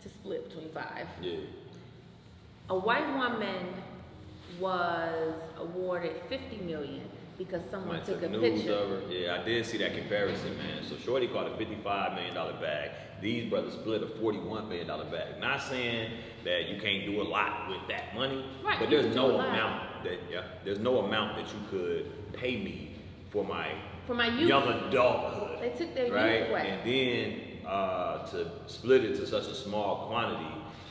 [0.03, 1.07] to split between five.
[1.21, 1.37] Yeah.
[2.69, 3.73] A white woman
[4.59, 7.03] was awarded 50 million
[7.37, 8.73] because someone took a picture.
[8.73, 9.01] of her.
[9.09, 10.83] Yeah, I did see that comparison, man.
[10.83, 12.91] So Shorty caught a $55 million bag.
[13.21, 15.39] These brothers split a $41 million bag.
[15.39, 16.11] Not saying
[16.43, 20.19] that you can't do a lot with that money, Right, but there's no amount that
[20.31, 22.95] yeah, there's no amount that you could pay me
[23.31, 23.73] for my
[24.05, 25.61] For my youth, young adulthood.
[25.61, 26.39] they took their right?
[26.41, 26.69] youth away.
[26.69, 26.89] And
[27.63, 30.45] then uh, to split it to such a small quantity,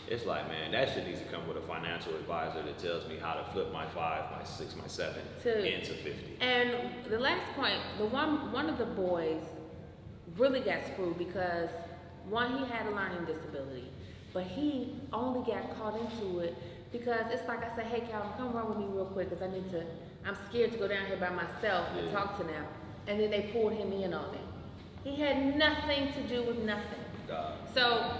[0.08, 3.16] it's like, man, that shit needs to come with a financial advisor that tells me
[3.20, 6.36] how to flip my five, my six, my seven To- into 50.
[6.40, 9.42] And the last point, the one one of the boys
[10.36, 11.70] really got screwed because
[12.28, 13.88] one, he had a learning disability,
[14.32, 16.54] but he only got caught into it
[16.92, 19.52] because it's like I said, hey Calvin, come run with me real quick because I
[19.52, 19.84] need to.
[20.24, 22.64] I'm scared to go down here by myself and talk to them.
[23.06, 24.40] And then they pulled him in on it.
[25.04, 26.98] He had nothing to do with nothing.
[27.74, 28.10] So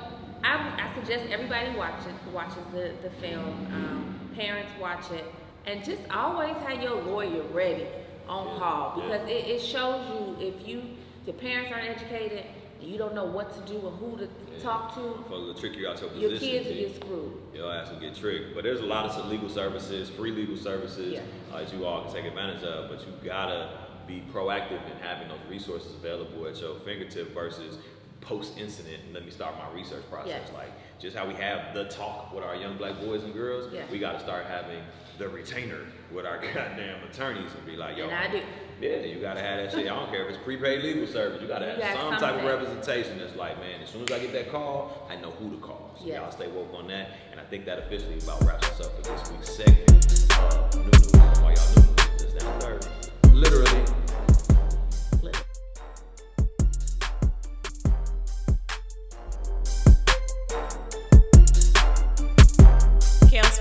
[0.45, 3.66] I, I suggest everybody watch it, watches the, the film.
[3.73, 5.25] Um, parents watch it,
[5.66, 7.87] and just always have your lawyer ready
[8.29, 9.03] on Yeah, call yeah.
[9.19, 10.83] because it, it shows you if you
[11.25, 12.45] the parents aren't educated,
[12.81, 14.62] you don't know what to do or who to Yeah.
[14.62, 15.25] talk to.
[15.29, 16.65] for the trick you out your Your position.
[16.65, 17.33] kids will get screwed.
[17.55, 18.55] Your ass will get tricked.
[18.55, 21.21] But there's a lot of legal services, free legal services Yeah.
[21.53, 22.89] uh, that you all can take advantage of.
[22.91, 23.71] But you gotta
[24.07, 27.79] be proactive in having those resources available at your fingertip versus
[28.21, 29.03] post incident.
[29.12, 30.29] Let me start my research process.
[30.47, 30.53] Yes.
[30.55, 33.83] Like just how we have the talk with our young black boys and girls, Yeah.
[33.91, 34.81] we gotta start having
[35.19, 35.81] the retainer
[36.13, 38.41] with our goddamn attorneys and be like, yo, And I do.
[38.81, 39.91] yeah, you gotta have that shit.
[39.91, 41.41] I don't care if it's prepaid legal service.
[41.43, 44.19] You gotta have got some type of representation that's like, man, as soon as I
[44.19, 45.95] get that call, I know who to call.
[45.99, 46.17] So Yes.
[46.21, 47.11] y'all stay woke on that.
[47.31, 49.91] And I think that officially about wraps us up for this week's segment
[50.41, 51.15] of New News.
[51.15, 52.87] All y'all new news third.
[53.33, 53.83] Literally.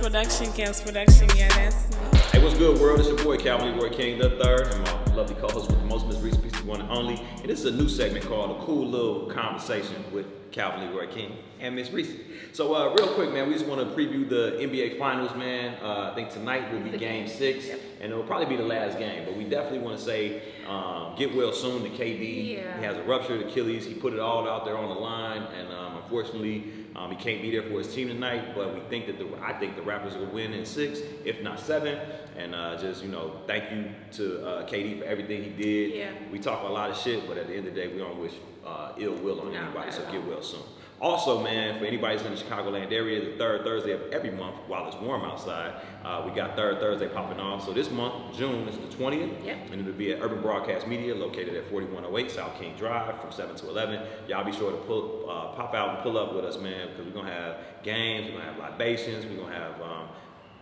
[0.05, 2.19] Production, Chaos Production, yeah, that's me.
[2.31, 2.99] Hey, what's good, world?
[2.99, 6.05] It's your boy Calvin Leroy King the third, and my lovely co-host with the most,
[6.05, 7.15] Miss Reese, the one and only.
[7.37, 11.37] And this is a new segment called a cool little conversation with Calvin Leroy King
[11.59, 12.13] and Miss Reese.
[12.53, 15.75] So, uh, real quick, man, we just want to preview the NBA Finals, man.
[15.83, 17.27] Uh, I think tonight will be Game.
[17.27, 17.79] Six, Yep.
[17.99, 19.25] and it'll probably be the last game.
[19.25, 22.53] But we definitely want to say, um, get well soon to KD.
[22.53, 22.79] Yeah.
[22.79, 23.85] He has a ruptured Achilles.
[23.85, 27.41] He put it all out there on the line, and um, unfortunately, um, he can't
[27.41, 28.55] be there for his team tonight.
[28.55, 31.59] But we think that the I think the Raptors will win in six, if not
[31.59, 31.99] seven.
[32.37, 35.95] And uh, just you know, thank you to uh, KD for everything he did.
[35.95, 36.11] Yeah.
[36.31, 38.19] We talk a lot of shit, but at the end of the day, we don't
[38.19, 38.33] wish
[38.65, 39.91] uh, ill will on anybody.
[39.91, 40.61] So get well soon.
[41.01, 44.55] Also, man, for anybody who's in the Chicagoland area, the third Thursday of every month,
[44.67, 45.73] while it's warm outside,
[46.05, 47.65] uh, we got third Thursday popping off.
[47.65, 49.45] So this month, June, is the 20th.
[49.45, 49.57] Yep.
[49.71, 53.55] And it'll be at Urban Broadcast Media, located at 4108 South King Drive from 7
[53.57, 54.07] to 11.
[54.29, 57.05] Y'all be sure to pull, uh, pop out and pull up with us, man, because
[57.05, 60.07] we're going to have games, we're going to have libations, we're going to have um,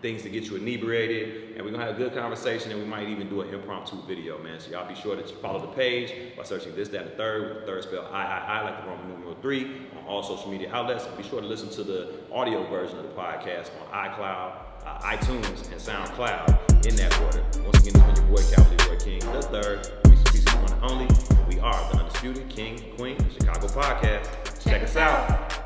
[0.03, 3.07] things to get you inebriated, and we're to have a good conversation, and we might
[3.07, 4.59] even do an impromptu video, man.
[4.59, 7.55] So y'all be sure to follow the page by searching this, that, and the third,
[7.55, 10.51] with the third spell I, I, I, like the Roman numeral three, on all social
[10.51, 11.05] media outlets.
[11.05, 14.53] And be sure to listen to the audio version of the podcast on iCloud,
[14.85, 17.41] uh, iTunes, and SoundCloud in that order.
[17.63, 20.83] Once again, it's been your boy, Calvin Leroy King, the third, Reese Pieces one and
[20.91, 21.07] only.
[21.47, 24.61] We are the Undisputed King, Queen, Chicago Podcast.
[24.69, 25.49] Check, us out.
[25.49, 25.62] Chaos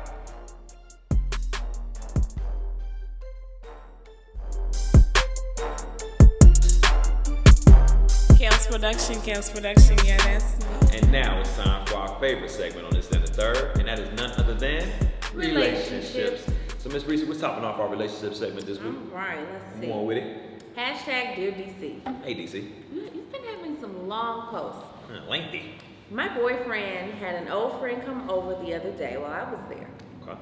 [8.78, 10.98] Production, Chaos Production, yeah, that's me.
[10.98, 13.98] And now it's time for our favorite segment on this and the third, and that
[13.98, 14.88] is none other than
[15.34, 16.48] Relationships.
[16.78, 18.94] So, Miss Reese, what's topping off our relationship segment this week?
[19.10, 19.90] All right, let's Come see.
[19.90, 20.76] on with it.
[20.76, 22.22] Hashtag Dear DC.
[22.22, 22.54] Hey, DC.
[22.54, 24.84] You, you've been having some long posts.
[25.10, 25.74] Uh, lengthy.
[26.12, 29.90] My boyfriend had an old friend come over the other day while I was there.
[30.22, 30.38] Okay.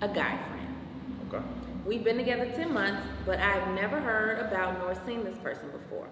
[0.00, 0.74] A guy friend.
[1.28, 1.44] Okay.
[1.84, 6.08] We've been together 10 months, but I've never heard about nor seen this person before.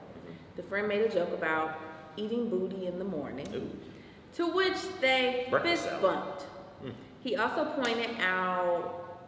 [0.56, 1.78] The friend made a joke about
[2.16, 3.70] eating booty in the morning, Ooh.
[4.34, 6.42] to which they Breakfast fist bumped.
[6.82, 6.90] Hmm.
[7.22, 9.18] He also pointed out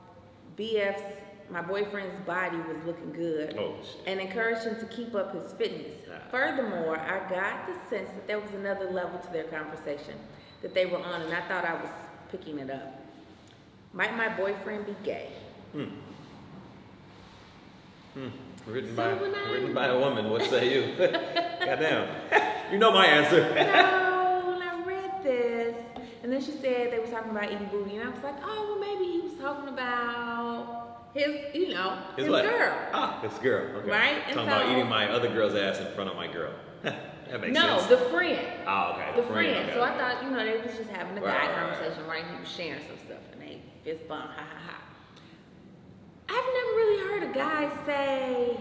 [0.57, 1.03] BF's,
[1.51, 3.75] my boyfriend's body was looking good Oh,
[4.07, 6.07] and encouraged him to keep up his fitness.
[6.09, 6.19] Nah.
[6.31, 10.15] Furthermore, I got the sense that there was another level to their conversation
[10.63, 11.91] that they were on, and I thought I was
[12.31, 13.01] picking it up.
[13.93, 15.31] Might my boyfriend be gay?
[15.73, 15.85] Hmm.
[18.15, 18.29] Hmm.
[18.67, 20.29] Written So by I- written by a woman.
[20.31, 20.97] What say you?
[20.99, 22.09] Goddamn.
[22.73, 23.41] you know my answer.
[23.41, 25.77] no, when I read this,
[26.23, 28.67] and then she said they were talking about eating booty, and I was like, oh,
[28.69, 32.45] well, maybe he was talking about his, you know, his, what?
[32.45, 32.77] girl.
[32.93, 33.77] Ah, his girl.
[33.79, 33.89] Okay.
[33.91, 36.53] Right, Talking about eating my other girl's ass in front of my girl.
[36.83, 37.87] that makes no, sense.
[37.87, 38.47] the friend.
[38.67, 39.13] oh, okay.
[39.21, 39.57] The friend.
[39.65, 39.75] okay.
[39.75, 41.79] So I thought, you know, they was just having a Right, guy right, right.
[41.79, 42.25] conversation, right?
[42.35, 44.83] He was sharing some stuff, and they fist bump, ha ha ha.
[46.29, 48.57] I've never really heard a guy say,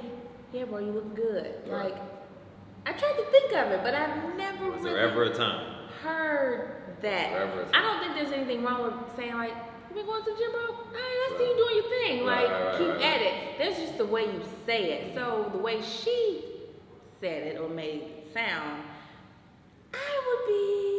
[0.51, 1.91] "Yeah, bro, you look good." Right.
[1.93, 2.01] Like,
[2.87, 5.87] I tried to think of it, but I've never Was really there ever a time?
[6.03, 7.31] heard that.
[7.31, 7.65] Time?
[7.73, 9.53] I don't think there's anything wrong with saying like,
[9.89, 10.75] "You been going to the gym, bro?
[10.93, 13.57] Hey, I see you doing your thing." Right, Like, right, keep at it.
[13.57, 15.15] There's just the way you say it.
[15.15, 16.43] So the way she
[17.19, 18.83] said it or made it sound,
[19.93, 20.94] I would be.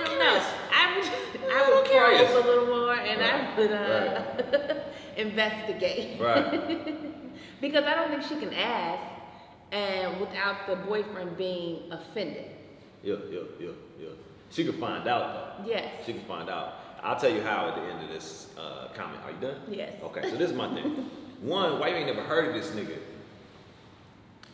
[0.00, 0.42] I don't know.
[0.72, 1.06] I would.
[1.52, 2.30] I I'm would curious.
[2.32, 4.74] probe a little more, and I Right, would uh,
[5.16, 6.20] investigate.
[6.20, 6.84] Right.
[7.60, 9.02] because I don't think she can ask,
[9.72, 12.46] and without the boyfriend being offended.
[13.02, 13.68] Yeah, yeah, yeah,
[14.00, 14.08] yeah.
[14.50, 15.68] She could find out though.
[15.70, 15.86] Yes.
[16.06, 16.74] She can find out.
[17.02, 19.20] I'll tell you how at the end of this uh, comment.
[19.24, 19.56] Are you done?
[19.70, 19.94] Yes.
[20.02, 21.08] Okay, so this is my thing.
[21.40, 22.98] One, why you ain't never heard of this nigga?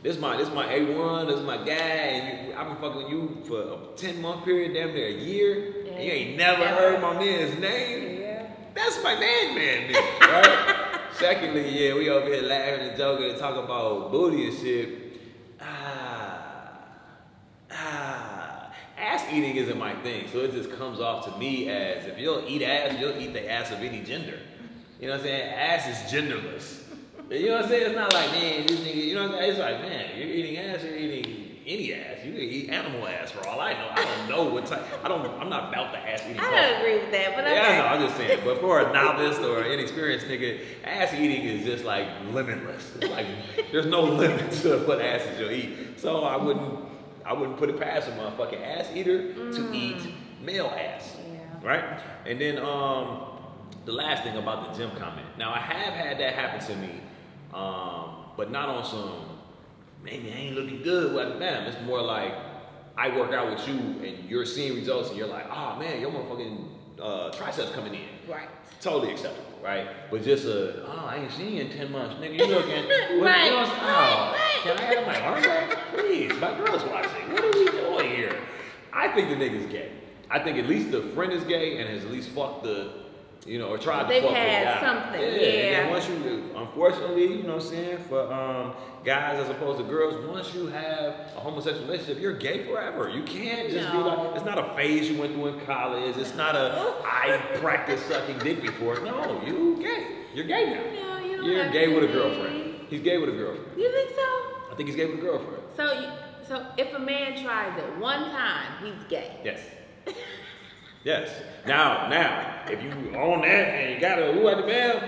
[0.06, 3.10] This my this my A1, this is my guy, and you, I've been fucking with
[3.10, 5.84] you for a 10 month period, damn near a year.
[5.84, 5.92] Yeah.
[5.94, 6.76] and you ain't never Never.
[6.76, 8.20] heard my man's name.
[8.20, 8.46] Yeah.
[8.72, 11.00] That's my man, man, nigga, right?
[11.14, 15.20] Secondly, yeah, we over here laughing and joking and talking about booty and shit.
[15.60, 16.78] Ah,
[17.72, 18.72] ah.
[18.96, 22.44] Ass eating isn't my thing, so it just comes off to me as if you'll
[22.46, 24.38] eat ass, you'll eat the ass of any gender.
[25.00, 25.52] You know what I'm saying?
[25.52, 26.84] Ass is genderless.
[27.28, 27.86] You know what I'm saying?
[27.86, 29.25] It's not like, man, this nigga, you know what I'm saying?
[29.56, 32.18] It's like, man, you're eating ass, you're eating any ass.
[32.26, 33.88] You can eat animal ass for all I know.
[33.90, 36.80] I don't know what type, I don't, I'm not about the ass eating I don't
[36.80, 37.78] agree with that, but Yeah, I okay.
[37.78, 38.40] know, I'm just saying.
[38.44, 42.96] But for a novice or an inexperienced nigga, ass eating is just like limitless.
[43.00, 43.26] It's like
[43.72, 45.98] there's no limit to what asses you'll eat.
[45.98, 46.84] So I wouldn't
[47.24, 50.02] I wouldn't put it past a motherfucking ass eater to eat
[50.44, 51.16] male ass.
[51.32, 51.66] Yeah.
[51.66, 52.00] Right?
[52.26, 53.22] And then um
[53.86, 55.26] the last thing about the gym comment.
[55.38, 57.00] Now I have had that happen to me,
[57.54, 59.35] um, but not on some
[60.06, 61.14] maybe I ain't looking good.
[61.14, 62.32] Well, damn, it's more like
[62.96, 66.10] I work out with you and you're seeing results and you're like, oh man, your
[66.10, 66.68] motherfucking
[67.02, 68.30] uh, triceps coming in.
[68.30, 68.48] Right.
[68.80, 69.88] Totally acceptable, right?
[70.10, 72.38] But just a, oh, I ain't seen you in 10 months, nigga.
[72.38, 72.84] You looking,
[73.18, 74.34] what, Right, what I'm?
[74.34, 75.76] Oh, can I have my arm back?
[75.92, 77.32] Please, my girl's watching.
[77.32, 78.38] What are we doing here?
[78.92, 79.90] I think the nigga's gay.
[80.30, 82.92] I think at least the friend is gay and has at least fucked the,
[83.44, 85.28] you know, or tried They've to fuck had something, Yeah.
[85.28, 85.80] And yeah.
[85.80, 89.84] then once you, unfortunately, you know what I'm saying, for um, guys as opposed to
[89.84, 93.08] girls, once you have a homosexual relationship, you're gay forever.
[93.08, 96.16] You can't just be like, it's not a phase you went through in college.
[96.16, 99.00] It's not a, I practiced sucking dick before.
[99.00, 100.06] No, you gay.
[100.34, 101.18] You're gay now.
[101.18, 102.74] No, you don't You're gay with a girlfriend.
[102.88, 103.80] He's gay with a girlfriend.
[103.80, 104.22] You think so?
[104.22, 105.62] I think he's gay with a girlfriend.
[105.76, 106.08] So, you,
[106.46, 109.40] so if a man tries it one time, he's gay.
[109.44, 109.60] Yes.
[111.06, 111.30] yes.
[111.66, 115.00] Now, now, if you own that and you got a who at the bell,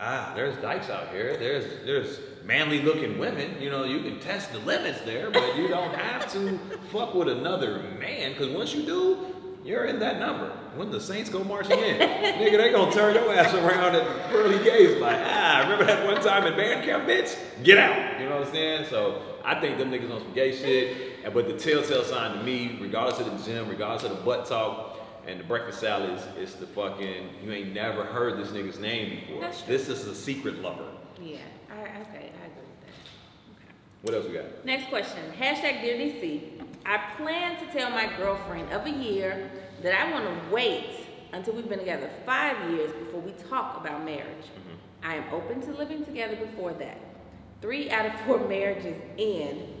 [0.00, 1.36] ah, there's dykes out here.
[1.36, 3.60] There's there's manly looking women.
[3.60, 6.58] You know, you can test the limits there, but you don't have to
[6.90, 8.32] fuck with another man.
[8.32, 9.26] Because once you do,
[9.64, 10.50] you're in that number.
[10.76, 14.28] When the Saints go marching in, nigga, they gonna turn your ass around at the
[14.28, 17.36] pearly gates like, ah, remember that one time in band camp, bitch?
[17.62, 18.20] Get out.
[18.20, 18.86] You know what I'm saying?
[18.90, 21.32] So I think them niggas on some gay shit.
[21.32, 24.85] But the telltale sign to me, regardless of the gym, regardless of the butt talk
[25.26, 29.40] and the breakfast salads, is the fucking you ain't never heard this nigga's name before.
[29.40, 29.76] That's true.
[29.76, 30.88] This is a secret lover.
[31.20, 31.38] Yeah.
[31.70, 32.92] I, okay, I agree with that.
[33.56, 33.72] Okay.
[34.02, 34.64] What else we got?
[34.64, 35.18] Next question.
[35.38, 36.62] Hashtag Dear DC.
[36.84, 39.50] I plan to tell my girlfriend of a year
[39.82, 44.04] that I want to wait until we've been together five years before we talk about
[44.04, 44.44] marriage.
[44.44, 45.06] Mm-hmm.
[45.06, 46.98] I am open to living together before that.
[47.60, 49.72] Three out of four marriages end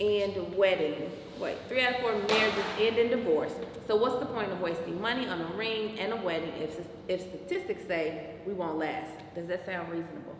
[0.00, 1.10] end wedding.
[1.40, 3.52] Wait, three out of four marriages end in divorce.
[3.86, 7.20] So what's the point of wasting money on a ring and a wedding if if
[7.20, 9.12] statistics say we won't last?
[9.36, 10.34] Does that sound reasonable?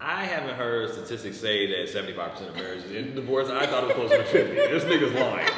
[0.00, 3.48] I haven't heard statistics say that 75% of marriages end in divorce.
[3.48, 4.54] I thought it was closer to 50.
[4.54, 5.48] This nigga's lying.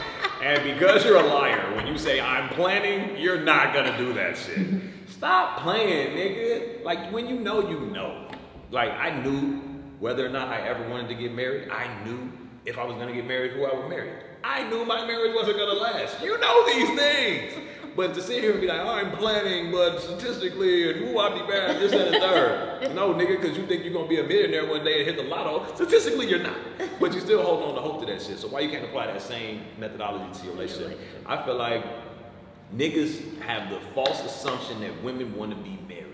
[0.42, 4.36] And because you're a liar, when you say I'm planning, you're not gonna do that
[4.36, 4.82] shit.
[5.08, 6.84] Stop playing, nigga.
[6.84, 8.28] Like when you know, you know.
[8.70, 9.62] Like I knew
[10.00, 11.70] whether or not I ever wanted to get married.
[11.70, 12.30] I knew
[12.66, 14.25] if I was gonna get married, who I would marry.
[14.46, 16.22] I knew my marriage wasn't gonna last.
[16.22, 17.52] You know these things.
[17.96, 21.32] But to sit here and be like, oh, I'm planning, but statistically, and who I'll
[21.32, 22.94] be bad, this and the third.
[22.94, 25.24] no, nigga, because you think you're gonna be a millionaire one day and hit the
[25.24, 25.74] lotto.
[25.74, 26.56] Statistically, you're not.
[27.00, 28.38] But you still hold on to hope to that shit.
[28.38, 31.00] So why you can't apply that same methodology to your relationship?
[31.24, 31.84] I feel like
[32.74, 36.06] niggas have the false assumption that women want to be married.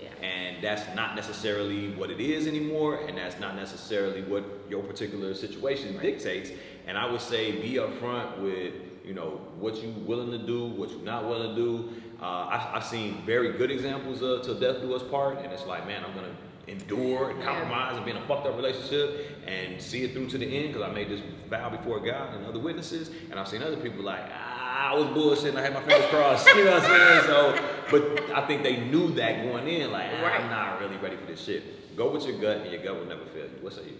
[0.00, 0.08] Yeah.
[0.26, 5.34] And that's not necessarily what it is anymore, and that's not necessarily what your particular
[5.34, 6.50] situation dictates.
[6.90, 8.74] And I would say be upfront with,
[9.04, 11.88] you know, what you willing to do, what you're not willing to do.
[12.20, 15.66] Uh, I, I've seen very good examples of till death do us part, and it's
[15.66, 16.34] like, man, I'm gonna
[16.66, 20.38] endure and compromise and be in a fucked up relationship and see it through to
[20.38, 23.12] the end because I made this vow before God and other witnesses.
[23.30, 26.48] And I've seen other people like, ah, I was bullshitting, I had my fingers crossed.
[26.56, 27.22] You know what I'm saying?
[27.26, 31.14] So, but I think they knew that going in, like, ah, I'm not really ready
[31.14, 31.96] for this shit.
[31.96, 33.58] Go with your gut, and your gut will never fail you.
[33.60, 33.96] What say you?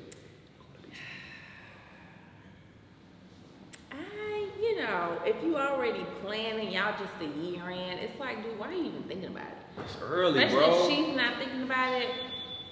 [3.93, 8.59] I, you know, if you already planning, y'all just a year in, it's like, dude,
[8.59, 9.83] why are you even thinking about it?
[9.85, 10.85] It's early, Especially bro.
[10.85, 12.09] if she's not thinking about it.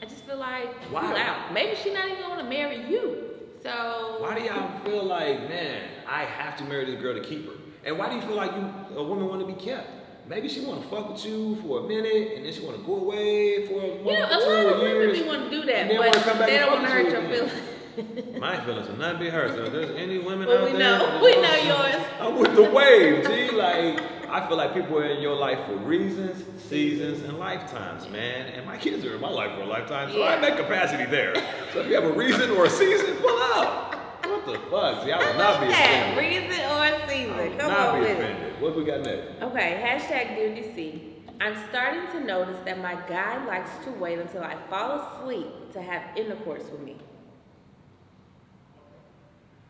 [0.01, 3.25] I just feel like, wow, maybe she's not even going to marry you.
[3.63, 7.47] So Why do y'all feel like, man, I have to marry this girl to keep
[7.47, 7.55] her?
[7.85, 9.91] And why do you feel like you a woman want to be kept?
[10.29, 12.83] Maybe she want to fuck with you for a minute, and then she want to
[12.85, 15.89] go away for a month You know, a lot of women want to do that,
[15.89, 17.68] but wanna come back they don't want to hurt your feelings.
[18.39, 19.53] My feelings will not be hurt.
[19.55, 22.05] So if there's any women Well, out we there, know- we know yours.
[22.21, 23.51] I'm with the wave, G.
[23.51, 28.47] Like I feel like people are in your life for reasons, seasons, and lifetimes, man.
[28.53, 30.41] And my kids are in my life for a lifetime, so I Yeah.
[30.41, 31.35] make capacity there.
[31.73, 33.95] So if you have a reason or a season, pull out.
[34.27, 35.05] What the fuck?
[35.05, 36.51] See, I will not be That offended.
[36.51, 37.59] reason or I season.
[37.59, 38.21] Come not on be with it.
[38.21, 38.61] offended.
[38.61, 39.43] What we got next?
[39.43, 41.01] Okay, hashtag Dear DC.
[41.41, 45.81] I'm starting to notice that my guy likes to wait until I fall asleep to
[45.81, 46.97] have intercourse with me.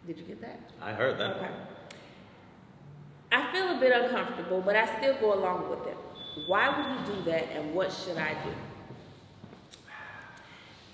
[0.07, 0.61] Did you get that?
[0.81, 1.37] I heard that.
[1.37, 1.51] Okay.
[3.31, 5.97] I feel a bit uncomfortable, but I still go along with it.
[6.47, 8.51] Why would he do that and what should I do?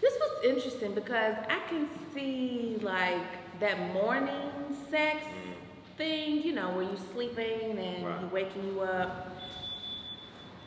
[0.00, 4.50] This was interesting because I can see like that morning
[4.90, 5.96] sex mm.
[5.96, 8.20] thing, you know, where you're sleeping and Right.
[8.20, 9.28] he waking you up.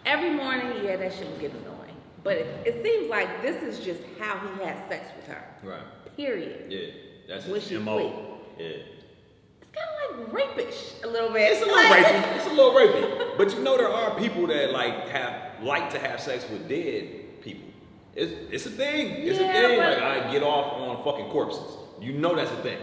[0.06, 1.96] Every morning, yeah, that shouldn't get annoying.
[2.24, 5.44] But it, it seems like this is just how he has sex with her.
[5.64, 6.16] Right.
[6.16, 6.72] Period.
[6.72, 7.07] Yeah.
[7.28, 8.40] That's When his she MO.
[8.58, 8.66] Yeah.
[8.68, 9.88] It's kind
[10.22, 11.52] of like rapish a little bit.
[11.52, 12.36] It's a little rapey.
[12.38, 13.24] It's a little rapey.
[13.38, 17.42] But you know there are people that like have like to have sex with dead
[17.42, 17.70] people.
[18.16, 19.12] It's it's a thing.
[19.28, 19.78] It's Yeah, a thing.
[19.80, 21.78] Like I get off on fucking corpses.
[22.02, 22.80] You know that's a thing,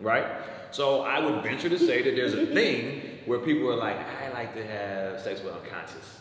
[0.00, 0.26] right?
[0.72, 4.30] So I would venture to say that there's a thing where people are like, I
[4.34, 6.20] like to have sex with unconscious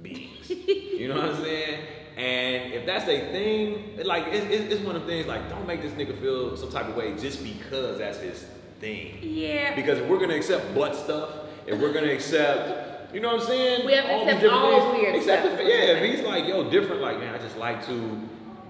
[0.00, 0.48] beings.
[0.50, 1.80] you know what I'm saying?
[2.16, 5.66] And if that's a thing, like it, it, it's one of the things like don't
[5.66, 8.46] make this nigga feel some type of way just because that's his
[8.80, 9.18] thing.
[9.20, 9.74] Yeah.
[9.74, 11.28] Because if we're gonna accept butt stuff,
[11.66, 13.86] if we're gonna accept, you know what I'm saying?
[13.86, 15.58] We have to these accept all weird Accept stuff.
[15.58, 18.20] the- yeah, if he's like, yo, different, like, man, I just like to,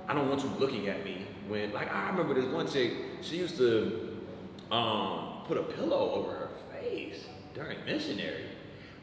[0.08, 2.92] I don't want you looking at me when, like, I remember this one chick,
[3.22, 4.16] she used to
[4.72, 6.48] um, put a pillow over her
[6.80, 8.44] face during missionary.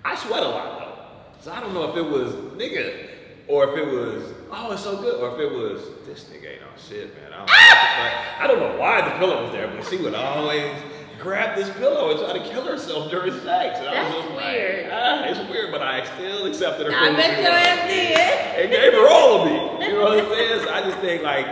[0.04, 3.08] I sweat a lot though, so I don't know if it was nigga
[3.48, 6.64] or if it was, oh, it's so good, or if it was, this nigga ain't
[6.64, 7.34] on shit, man.
[7.34, 8.42] I don't, know what the fuck.
[8.42, 10.72] I don't know why the pillow was there, but she would always
[11.20, 13.80] grab this pillow and try to kill herself during sex.
[13.80, 14.84] And I That's was just weird.
[14.86, 16.94] Like, ah, it's weird, but I still accepted her.
[16.94, 18.64] I bet your ass did.
[18.64, 19.86] And gave her all of me.
[19.88, 20.64] You know what I'm saying?
[20.64, 21.48] So I just think like,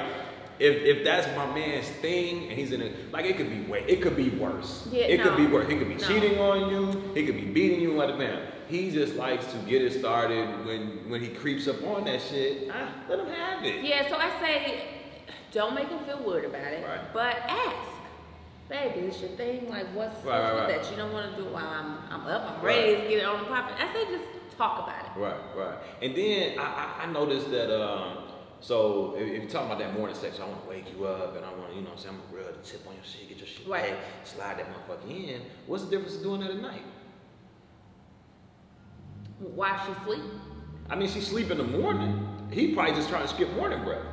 [0.62, 3.84] if if that's my man's thing and he's in a like it could be way
[3.88, 4.88] it could be worse.
[4.91, 5.68] Yeah, it could be worse.
[5.68, 6.07] He could be No.
[6.07, 7.12] cheating on you.
[7.16, 8.47] He could be beating you like a man.
[8.68, 12.70] He just likes to get it started when when he creeps up on that shit.
[12.72, 13.84] Ah, let him have it.
[13.84, 14.84] Yeah, so I say,
[15.51, 17.14] don't make him feel weird about it, Right.
[17.14, 17.88] but ask.
[18.70, 20.82] Baby, is your thing like what's, Right, what's right, with right.
[20.82, 23.26] that you don't want to do while I'm I'm up, I'm ready to get it
[23.26, 23.76] on the popping.
[23.76, 24.24] I say just
[24.57, 25.20] talk about it.
[25.20, 25.78] Right, right.
[26.01, 28.30] And then I, I, I noticed that, um,
[28.62, 31.36] so if, if you're talking about that morning sex, I want to wake you up
[31.36, 32.88] and I want to, you know what I'm saying, I'm going to rub the tip
[32.88, 33.95] on your shit, get your shit Right.
[34.24, 35.41] slide that motherfucker in.
[35.68, 36.84] What's the difference of doing that at night?
[39.39, 40.24] Why she sleep.
[40.89, 42.28] I mean, she sleep in the morning.
[42.51, 44.05] He probably just trying to skip morning breath.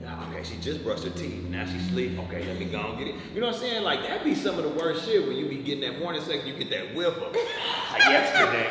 [0.00, 1.44] Yeah, okay, she just brushed her teeth.
[1.44, 2.18] Now she sleep.
[2.18, 3.14] Okay, let me go and get it.
[3.34, 3.84] You know what I'm saying?
[3.84, 6.44] Like that'd be some of the worst shit when you be getting that morning sex.
[6.44, 8.66] You get that whiff of "Ah, yesterday.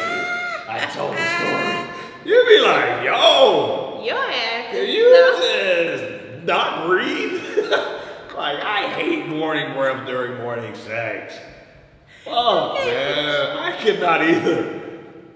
[0.67, 1.97] I told the story.
[2.23, 4.71] You be like, yo, Your ass.
[4.71, 7.41] can is you just not breathe?
[8.35, 11.35] like I hate morning breath during morning sex.
[12.27, 14.77] Oh man, I cannot either.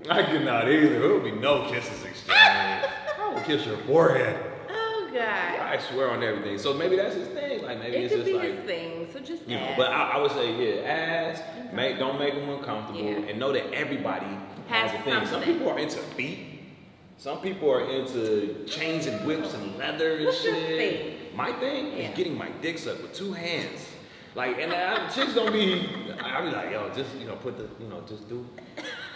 [0.09, 0.99] I cannot either.
[0.99, 2.29] There will be no kisses exchanged.
[2.29, 4.39] I will kiss your forehead.
[4.69, 5.19] Oh God.
[5.19, 6.57] I swear on everything.
[6.59, 7.59] So maybe that's his thing.
[7.63, 9.63] Like, like maybe It it's could just be like his thing, so just you know.
[9.63, 9.77] ask.
[9.77, 11.43] But I, I would say yeah, ask.
[11.73, 13.17] Make don't make them uncomfortable, Yeah.
[13.29, 14.27] and know that everybody
[14.67, 15.25] Has has a thing.
[15.27, 16.54] Some people are into feet.
[17.17, 20.77] Some people are into chains and whips and leather and What's your shit.
[20.77, 21.35] thing?
[21.35, 22.09] My thing Yeah.
[22.09, 23.87] is getting my dick sucked with two hands.
[24.35, 25.87] Like, and I, chicks don't be.
[26.21, 28.45] I be like, yo, just you know, put the, you know, just do.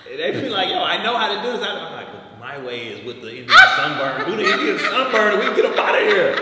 [0.09, 1.67] They be like, yo, I know how to do this.
[1.67, 3.75] I'm like, but my way is with the Indian ah!
[3.77, 4.29] sunburn.
[4.37, 6.35] Do the Indian sunburn, and we can get up out of here.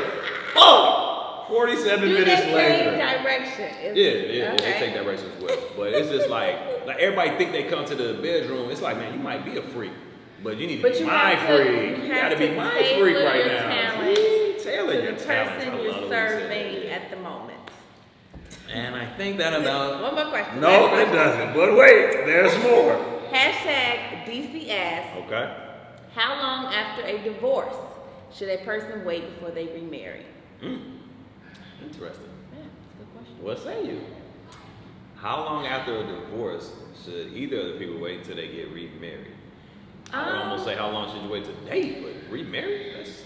[0.53, 1.47] Fuck.
[1.47, 2.97] Forty-seven Do minutes they later.
[2.97, 3.75] take direction?
[3.83, 4.79] Yeah, yeah, yeah, they okay.
[4.79, 5.57] take directions well.
[5.75, 6.55] But it's just like,
[6.85, 8.69] like everybody think they come to the bedroom.
[8.69, 9.91] It's like, man, you might be a freak,
[10.43, 11.97] but you need to But be my freak.
[11.97, 13.69] you You, gotta be to my tailor freak right your now.
[13.69, 15.65] talents See, Tailor to your the talents.
[15.65, 17.59] person you're love the way you said serving at the moment.
[18.73, 20.01] And I think that about.
[20.01, 20.59] One more question.
[20.59, 21.53] No, it doesn't.
[21.53, 22.95] But wait, there's more.
[23.31, 25.25] Hashtag DCS.
[25.25, 25.55] Okay.
[26.13, 27.75] How long after a divorce
[28.33, 30.25] should a person wait before they remarry?
[30.61, 30.75] Hmm.
[31.83, 32.25] Interesting.
[32.53, 33.35] Yeah, that's a good question.
[33.43, 34.01] What say you?
[35.15, 36.71] How long after a divorce
[37.05, 39.31] should either of the people wait until they get remarried?
[40.13, 42.93] I would almost say how long should you wait to date, but remarry?
[42.95, 43.23] That's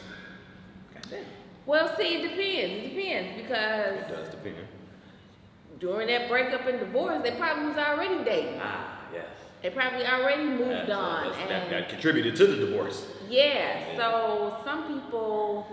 [0.93, 1.25] goddamn.
[1.65, 2.85] Well, see, it depends.
[2.85, 4.55] It depends because It because does depend.
[5.79, 8.59] during that breakup and divorce, they probably was already dating.
[8.61, 9.25] Ah, yes.
[9.61, 11.23] They probably already moved That's- on.
[11.27, 13.05] that's- that, and that contributed to the divorce.
[13.29, 15.67] yeah, so some people,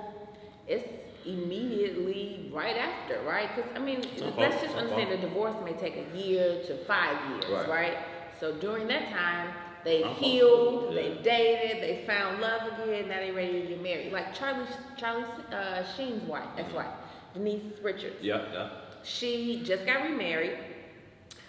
[0.67, 0.87] it's
[1.25, 3.49] immediately right after, right?
[3.55, 5.21] Because I mean, Some let's folks- just some understand folks.
[5.23, 7.69] the divorce may take a year to five years, Right.
[7.69, 7.99] right?
[8.39, 9.49] So during that time,
[9.85, 11.03] they Some folks healed, yeah.
[11.23, 13.09] dated, they found love again.
[13.09, 14.13] Now they're ready to get married.
[14.13, 14.67] Like Charlie,
[14.97, 16.87] Charlie uh, Sheen's wife, that's wife,
[17.35, 18.17] Denise Richards.
[18.23, 18.71] Yeah, yeah.
[19.03, 20.59] She just got remarried.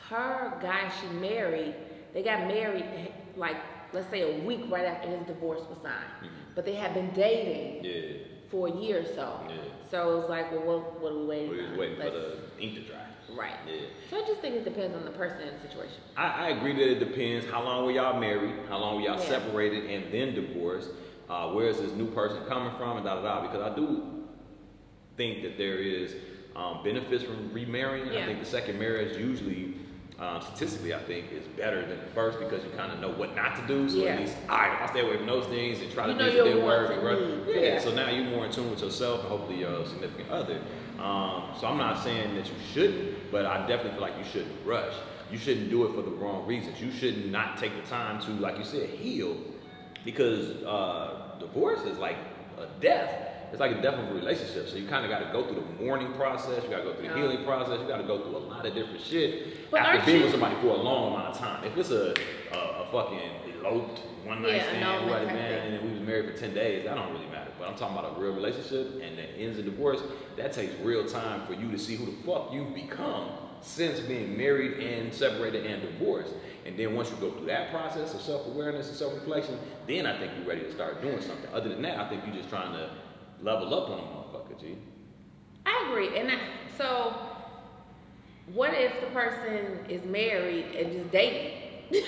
[0.09, 1.75] Her guy she married,
[2.13, 2.85] they got married
[3.35, 3.57] like
[3.93, 5.95] let's say a week right after his divorce was signed.
[6.23, 6.29] Mhm.
[6.55, 8.17] But they had been dating Yeah.
[8.49, 9.39] for a year or so.
[9.49, 9.55] Yeah.
[9.89, 11.77] So it was like, well, what, what are we waiting We was on?
[11.77, 13.05] waiting for the ink to dry.
[13.35, 13.53] Right.
[13.67, 13.81] Yeah.
[14.09, 15.97] So I just think it depends on the person and the situation.
[16.17, 17.45] I, I agree that it depends.
[17.45, 18.55] How long were y'all married?
[18.67, 19.25] How long were y'all Yeah.
[19.27, 20.89] separated and then divorced?
[21.29, 22.97] Uh, where is this new person coming from?
[22.97, 23.41] And da da da.
[23.47, 24.25] Because I do
[25.15, 26.15] think that there is
[26.55, 28.09] um, benefits from remarrying.
[28.09, 29.75] I think the second marriage usually,
[30.19, 33.35] um, statistically, I think is better than the first because you kind of know what
[33.35, 33.87] not to do.
[33.89, 34.11] So Yeah.
[34.15, 36.19] at least, all right, if I stay away from those things and try You to
[36.19, 37.55] know things your that didn't work, and right?
[37.55, 37.61] Yeah.
[37.73, 37.79] yeah.
[37.79, 40.59] So now you're more in tune with yourself and hopefully your significant other.
[40.99, 44.65] Um, so I'm not saying that you shouldn't, but I definitely feel like you shouldn't
[44.65, 44.93] rush.
[45.31, 46.81] You shouldn't do it for the wrong reasons.
[46.81, 49.37] You should not take the time to, like you said, heal,
[50.03, 52.17] because uh, divorce is like
[52.57, 53.27] a death.
[53.51, 54.69] It's like a death of a relationship.
[54.69, 56.63] So you kind of got to go through the mourning process.
[56.63, 57.21] You got to go through the Yeah.
[57.29, 57.79] healing process.
[57.81, 60.31] You got to go through a lot of different shit But after being you- with
[60.31, 61.63] somebody for a long amount of time.
[61.63, 62.13] If it's a
[62.51, 63.19] a, a fucking
[63.65, 66.83] eloped one night Yeah, stand, no, that man, and we was married for 10 days,
[66.85, 67.51] that don't really matter.
[67.59, 70.01] But I'm talking about a real relationship and that ends in divorce,
[70.37, 73.29] that takes real time for you to see who the fuck you've become
[73.61, 76.33] since being married and separated and divorced.
[76.65, 80.31] And then once you go through that process of self-awareness and self-reflection, then I think
[80.37, 81.49] you're ready to start doing something.
[81.53, 82.89] Other than that, I think you're just trying to
[83.41, 84.77] level up on a motherfucker, G.
[85.65, 86.17] I agree.
[86.17, 86.39] And I,
[86.77, 87.13] so,
[88.53, 91.53] what if the person is married and just dating?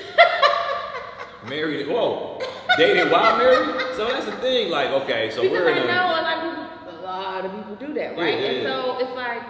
[1.49, 2.39] Married, whoa,
[2.77, 3.95] dating while married?
[3.95, 5.87] So that's the thing, like, okay, so because we're in I a...
[5.87, 8.39] know a lot of people, a lot of people do that, right?
[8.39, 9.41] Yeah, yeah, and so it's like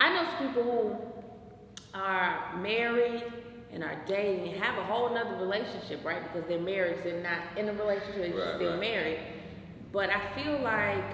[0.00, 3.24] I know some people who are married
[3.72, 6.22] and are dating and have a whole nother relationship, right?
[6.22, 8.80] Because they're married, they're not in a relationship, they're just Right, still right.
[8.80, 9.18] married.
[9.92, 11.04] But I feel like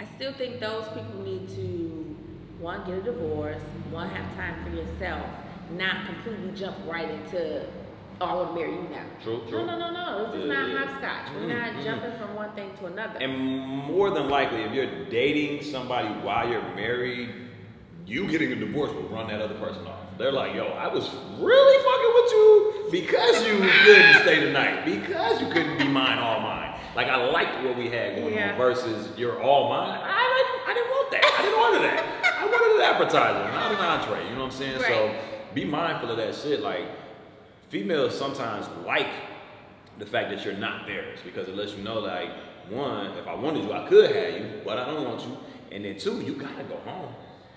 [0.00, 2.16] I still think those people need to
[2.58, 5.24] one get a divorce, one have time for yourself,
[5.72, 7.64] not completely jump right into
[8.22, 9.04] oh I want to marry you now.
[9.22, 9.64] True, true.
[9.64, 10.26] No, no, no, no.
[10.32, 10.78] This is Yeah, not yeah.
[10.84, 11.34] hopscotch.
[11.34, 11.84] We're Mhm, not mhm.
[11.84, 13.18] jumping from one thing to another.
[13.18, 17.30] And more than likely, if you're dating somebody while you're married,
[18.06, 19.94] you getting a divorce will run that other person off.
[20.18, 21.08] They're like, yo, I was
[21.38, 26.18] really fucking with you because you couldn't stay the night, because you couldn't be mine,
[26.18, 26.69] all mine.
[26.96, 28.52] Like, I liked what we had going Yeah.
[28.52, 30.00] on versus you're all mine.
[30.02, 31.24] I didn't, I didn't want that.
[31.38, 32.40] I didn't order that.
[32.40, 34.24] I wanted an appetizer, not an entree.
[34.28, 34.80] You know what I'm saying?
[34.80, 35.14] So
[35.54, 36.60] be mindful of that shit.
[36.60, 36.86] Like,
[37.68, 39.06] females sometimes like
[39.98, 42.30] the fact that you're not theirs because it lets you know like
[42.68, 45.36] one if i wanted you i could have you but i don't want you
[45.70, 47.14] and then two you gotta go home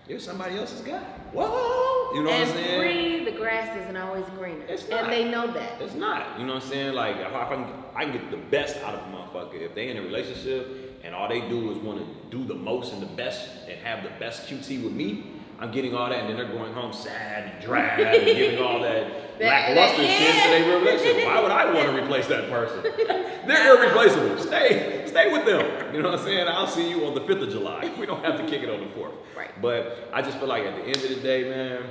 [0.08, 1.00] you're somebody else's guy
[1.34, 4.66] whoa you know and what i'm saying three, the grass isn't always greener.
[4.68, 5.04] It's not.
[5.04, 5.82] and they know that.
[5.82, 8.38] it's not you know what i'm saying like if I, can, I can get the
[8.38, 11.78] best out of a motherfucker if they in a relationship and all they do is
[11.78, 15.26] want to do the most and the best and have the best qt with me
[15.60, 18.82] I'm getting all that, and then they're going home sad and drab and giving all
[18.82, 21.26] that That- lackluster that- shit to their relationship.
[21.26, 22.84] Why would I want to replace that person?
[23.48, 24.38] They're irreplaceable.
[24.42, 25.94] Stay, stay with them.
[25.96, 26.48] You know what I'm saying?
[26.48, 27.92] I'll see you on the 5th of July.
[28.00, 29.14] We don't have to kick it on the 4th.
[29.38, 29.50] Right.
[29.62, 31.84] But I just feel like at the end of the day, man,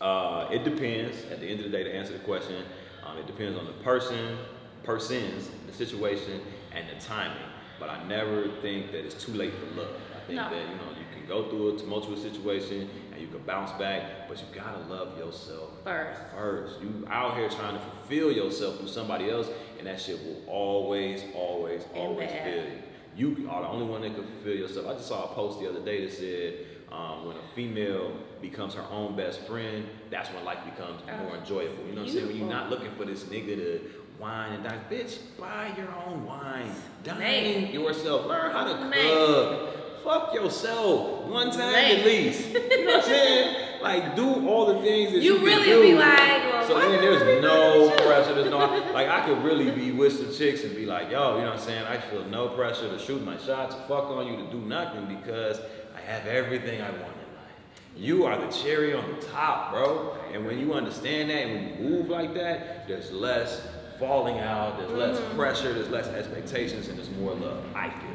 [0.00, 1.16] uh, it depends.
[1.30, 2.64] At the end of the day, to answer the question,
[3.04, 4.38] um, it depends on the person,
[4.82, 6.40] persons, the situation,
[6.74, 7.36] and the timing.
[7.78, 9.88] But I never think that it's too late for love.
[10.16, 10.50] I think No.
[10.50, 10.92] that you know
[11.30, 15.70] go through a tumultuous situation and you can bounce back, but you gotta love yourself
[15.84, 16.20] First.
[16.36, 16.80] first.
[16.82, 21.22] You out here trying to fulfill yourself through somebody else, and that shit will always,
[21.34, 22.64] always, always fail
[23.16, 23.32] you.
[23.36, 24.86] You are the only one that can fulfill yourself.
[24.88, 26.54] I just saw a post the other day that said,
[26.92, 28.12] um, when a female
[28.42, 31.84] becomes her own best friend, that's when life becomes Oh, more enjoyable.
[31.86, 32.26] You know what I'm saying?
[32.26, 33.80] When you're not looking for this nigga to
[34.18, 36.72] wine and dine, bitch, buy your own wine.
[37.04, 37.72] Dine Man.
[37.72, 38.26] yourself.
[38.26, 39.76] Learn how to cook.
[40.04, 41.98] Fuck yourself one time Man.
[42.00, 42.48] at least.
[42.50, 43.66] You know what I'm saying?
[43.82, 45.82] Like do all the things that you, You really do.
[45.82, 46.18] be like,
[46.52, 48.34] well, so then there's no pressure.
[48.34, 48.58] There's no
[48.92, 51.58] like I could really be with some chicks and be like, yo, you know what
[51.60, 51.84] I'm saying?
[51.86, 55.60] I feel no pressure to shoot my shots, fuck on you, to do nothing because
[55.96, 57.96] I have everything I want in life.
[57.96, 60.16] You are the cherry on the top, bro.
[60.32, 63.66] And when you understand that and when you move like that, there's less
[63.98, 65.36] falling out, there's less Mm-hmm.
[65.36, 67.62] pressure, there's less expectations, and there's more love.
[67.74, 68.10] I feel.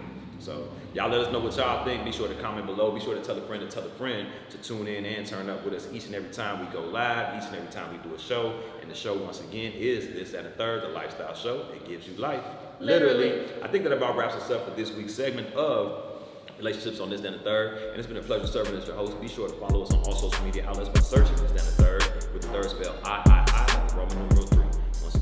[0.45, 2.05] So y'all let us know what y'all think.
[2.05, 2.91] Be sure to comment below.
[2.91, 5.49] Be sure to tell a friend to tell a friend to tune in and turn
[5.49, 7.97] up with us each and every time we go live, each and every time we
[8.07, 8.53] do a show.
[8.79, 12.07] And the show, once again, is this and a third, the lifestyle show It gives
[12.07, 12.43] you life.
[12.79, 13.47] Literally.
[13.63, 16.21] I think that about wraps us up for this week's segment of
[16.59, 17.89] relationships on this and the third.
[17.89, 19.19] And it's been a pleasure serving as your host.
[19.19, 21.83] Be sure to follow us on all social media outlets by searching this and the
[21.83, 24.54] third with the third spell I I I Roman numeral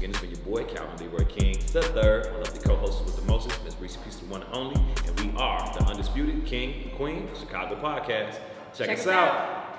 [0.04, 2.28] again, it's been your boy Calvin Leroy King, the third.
[2.28, 4.76] I love the co-host with the mostest, Miss Rici Pieci, the one and only,
[5.08, 8.38] and we are the undisputed King and Queen of Chicago podcast.
[8.76, 9.28] Check, Check us us out.
[9.30, 9.73] out.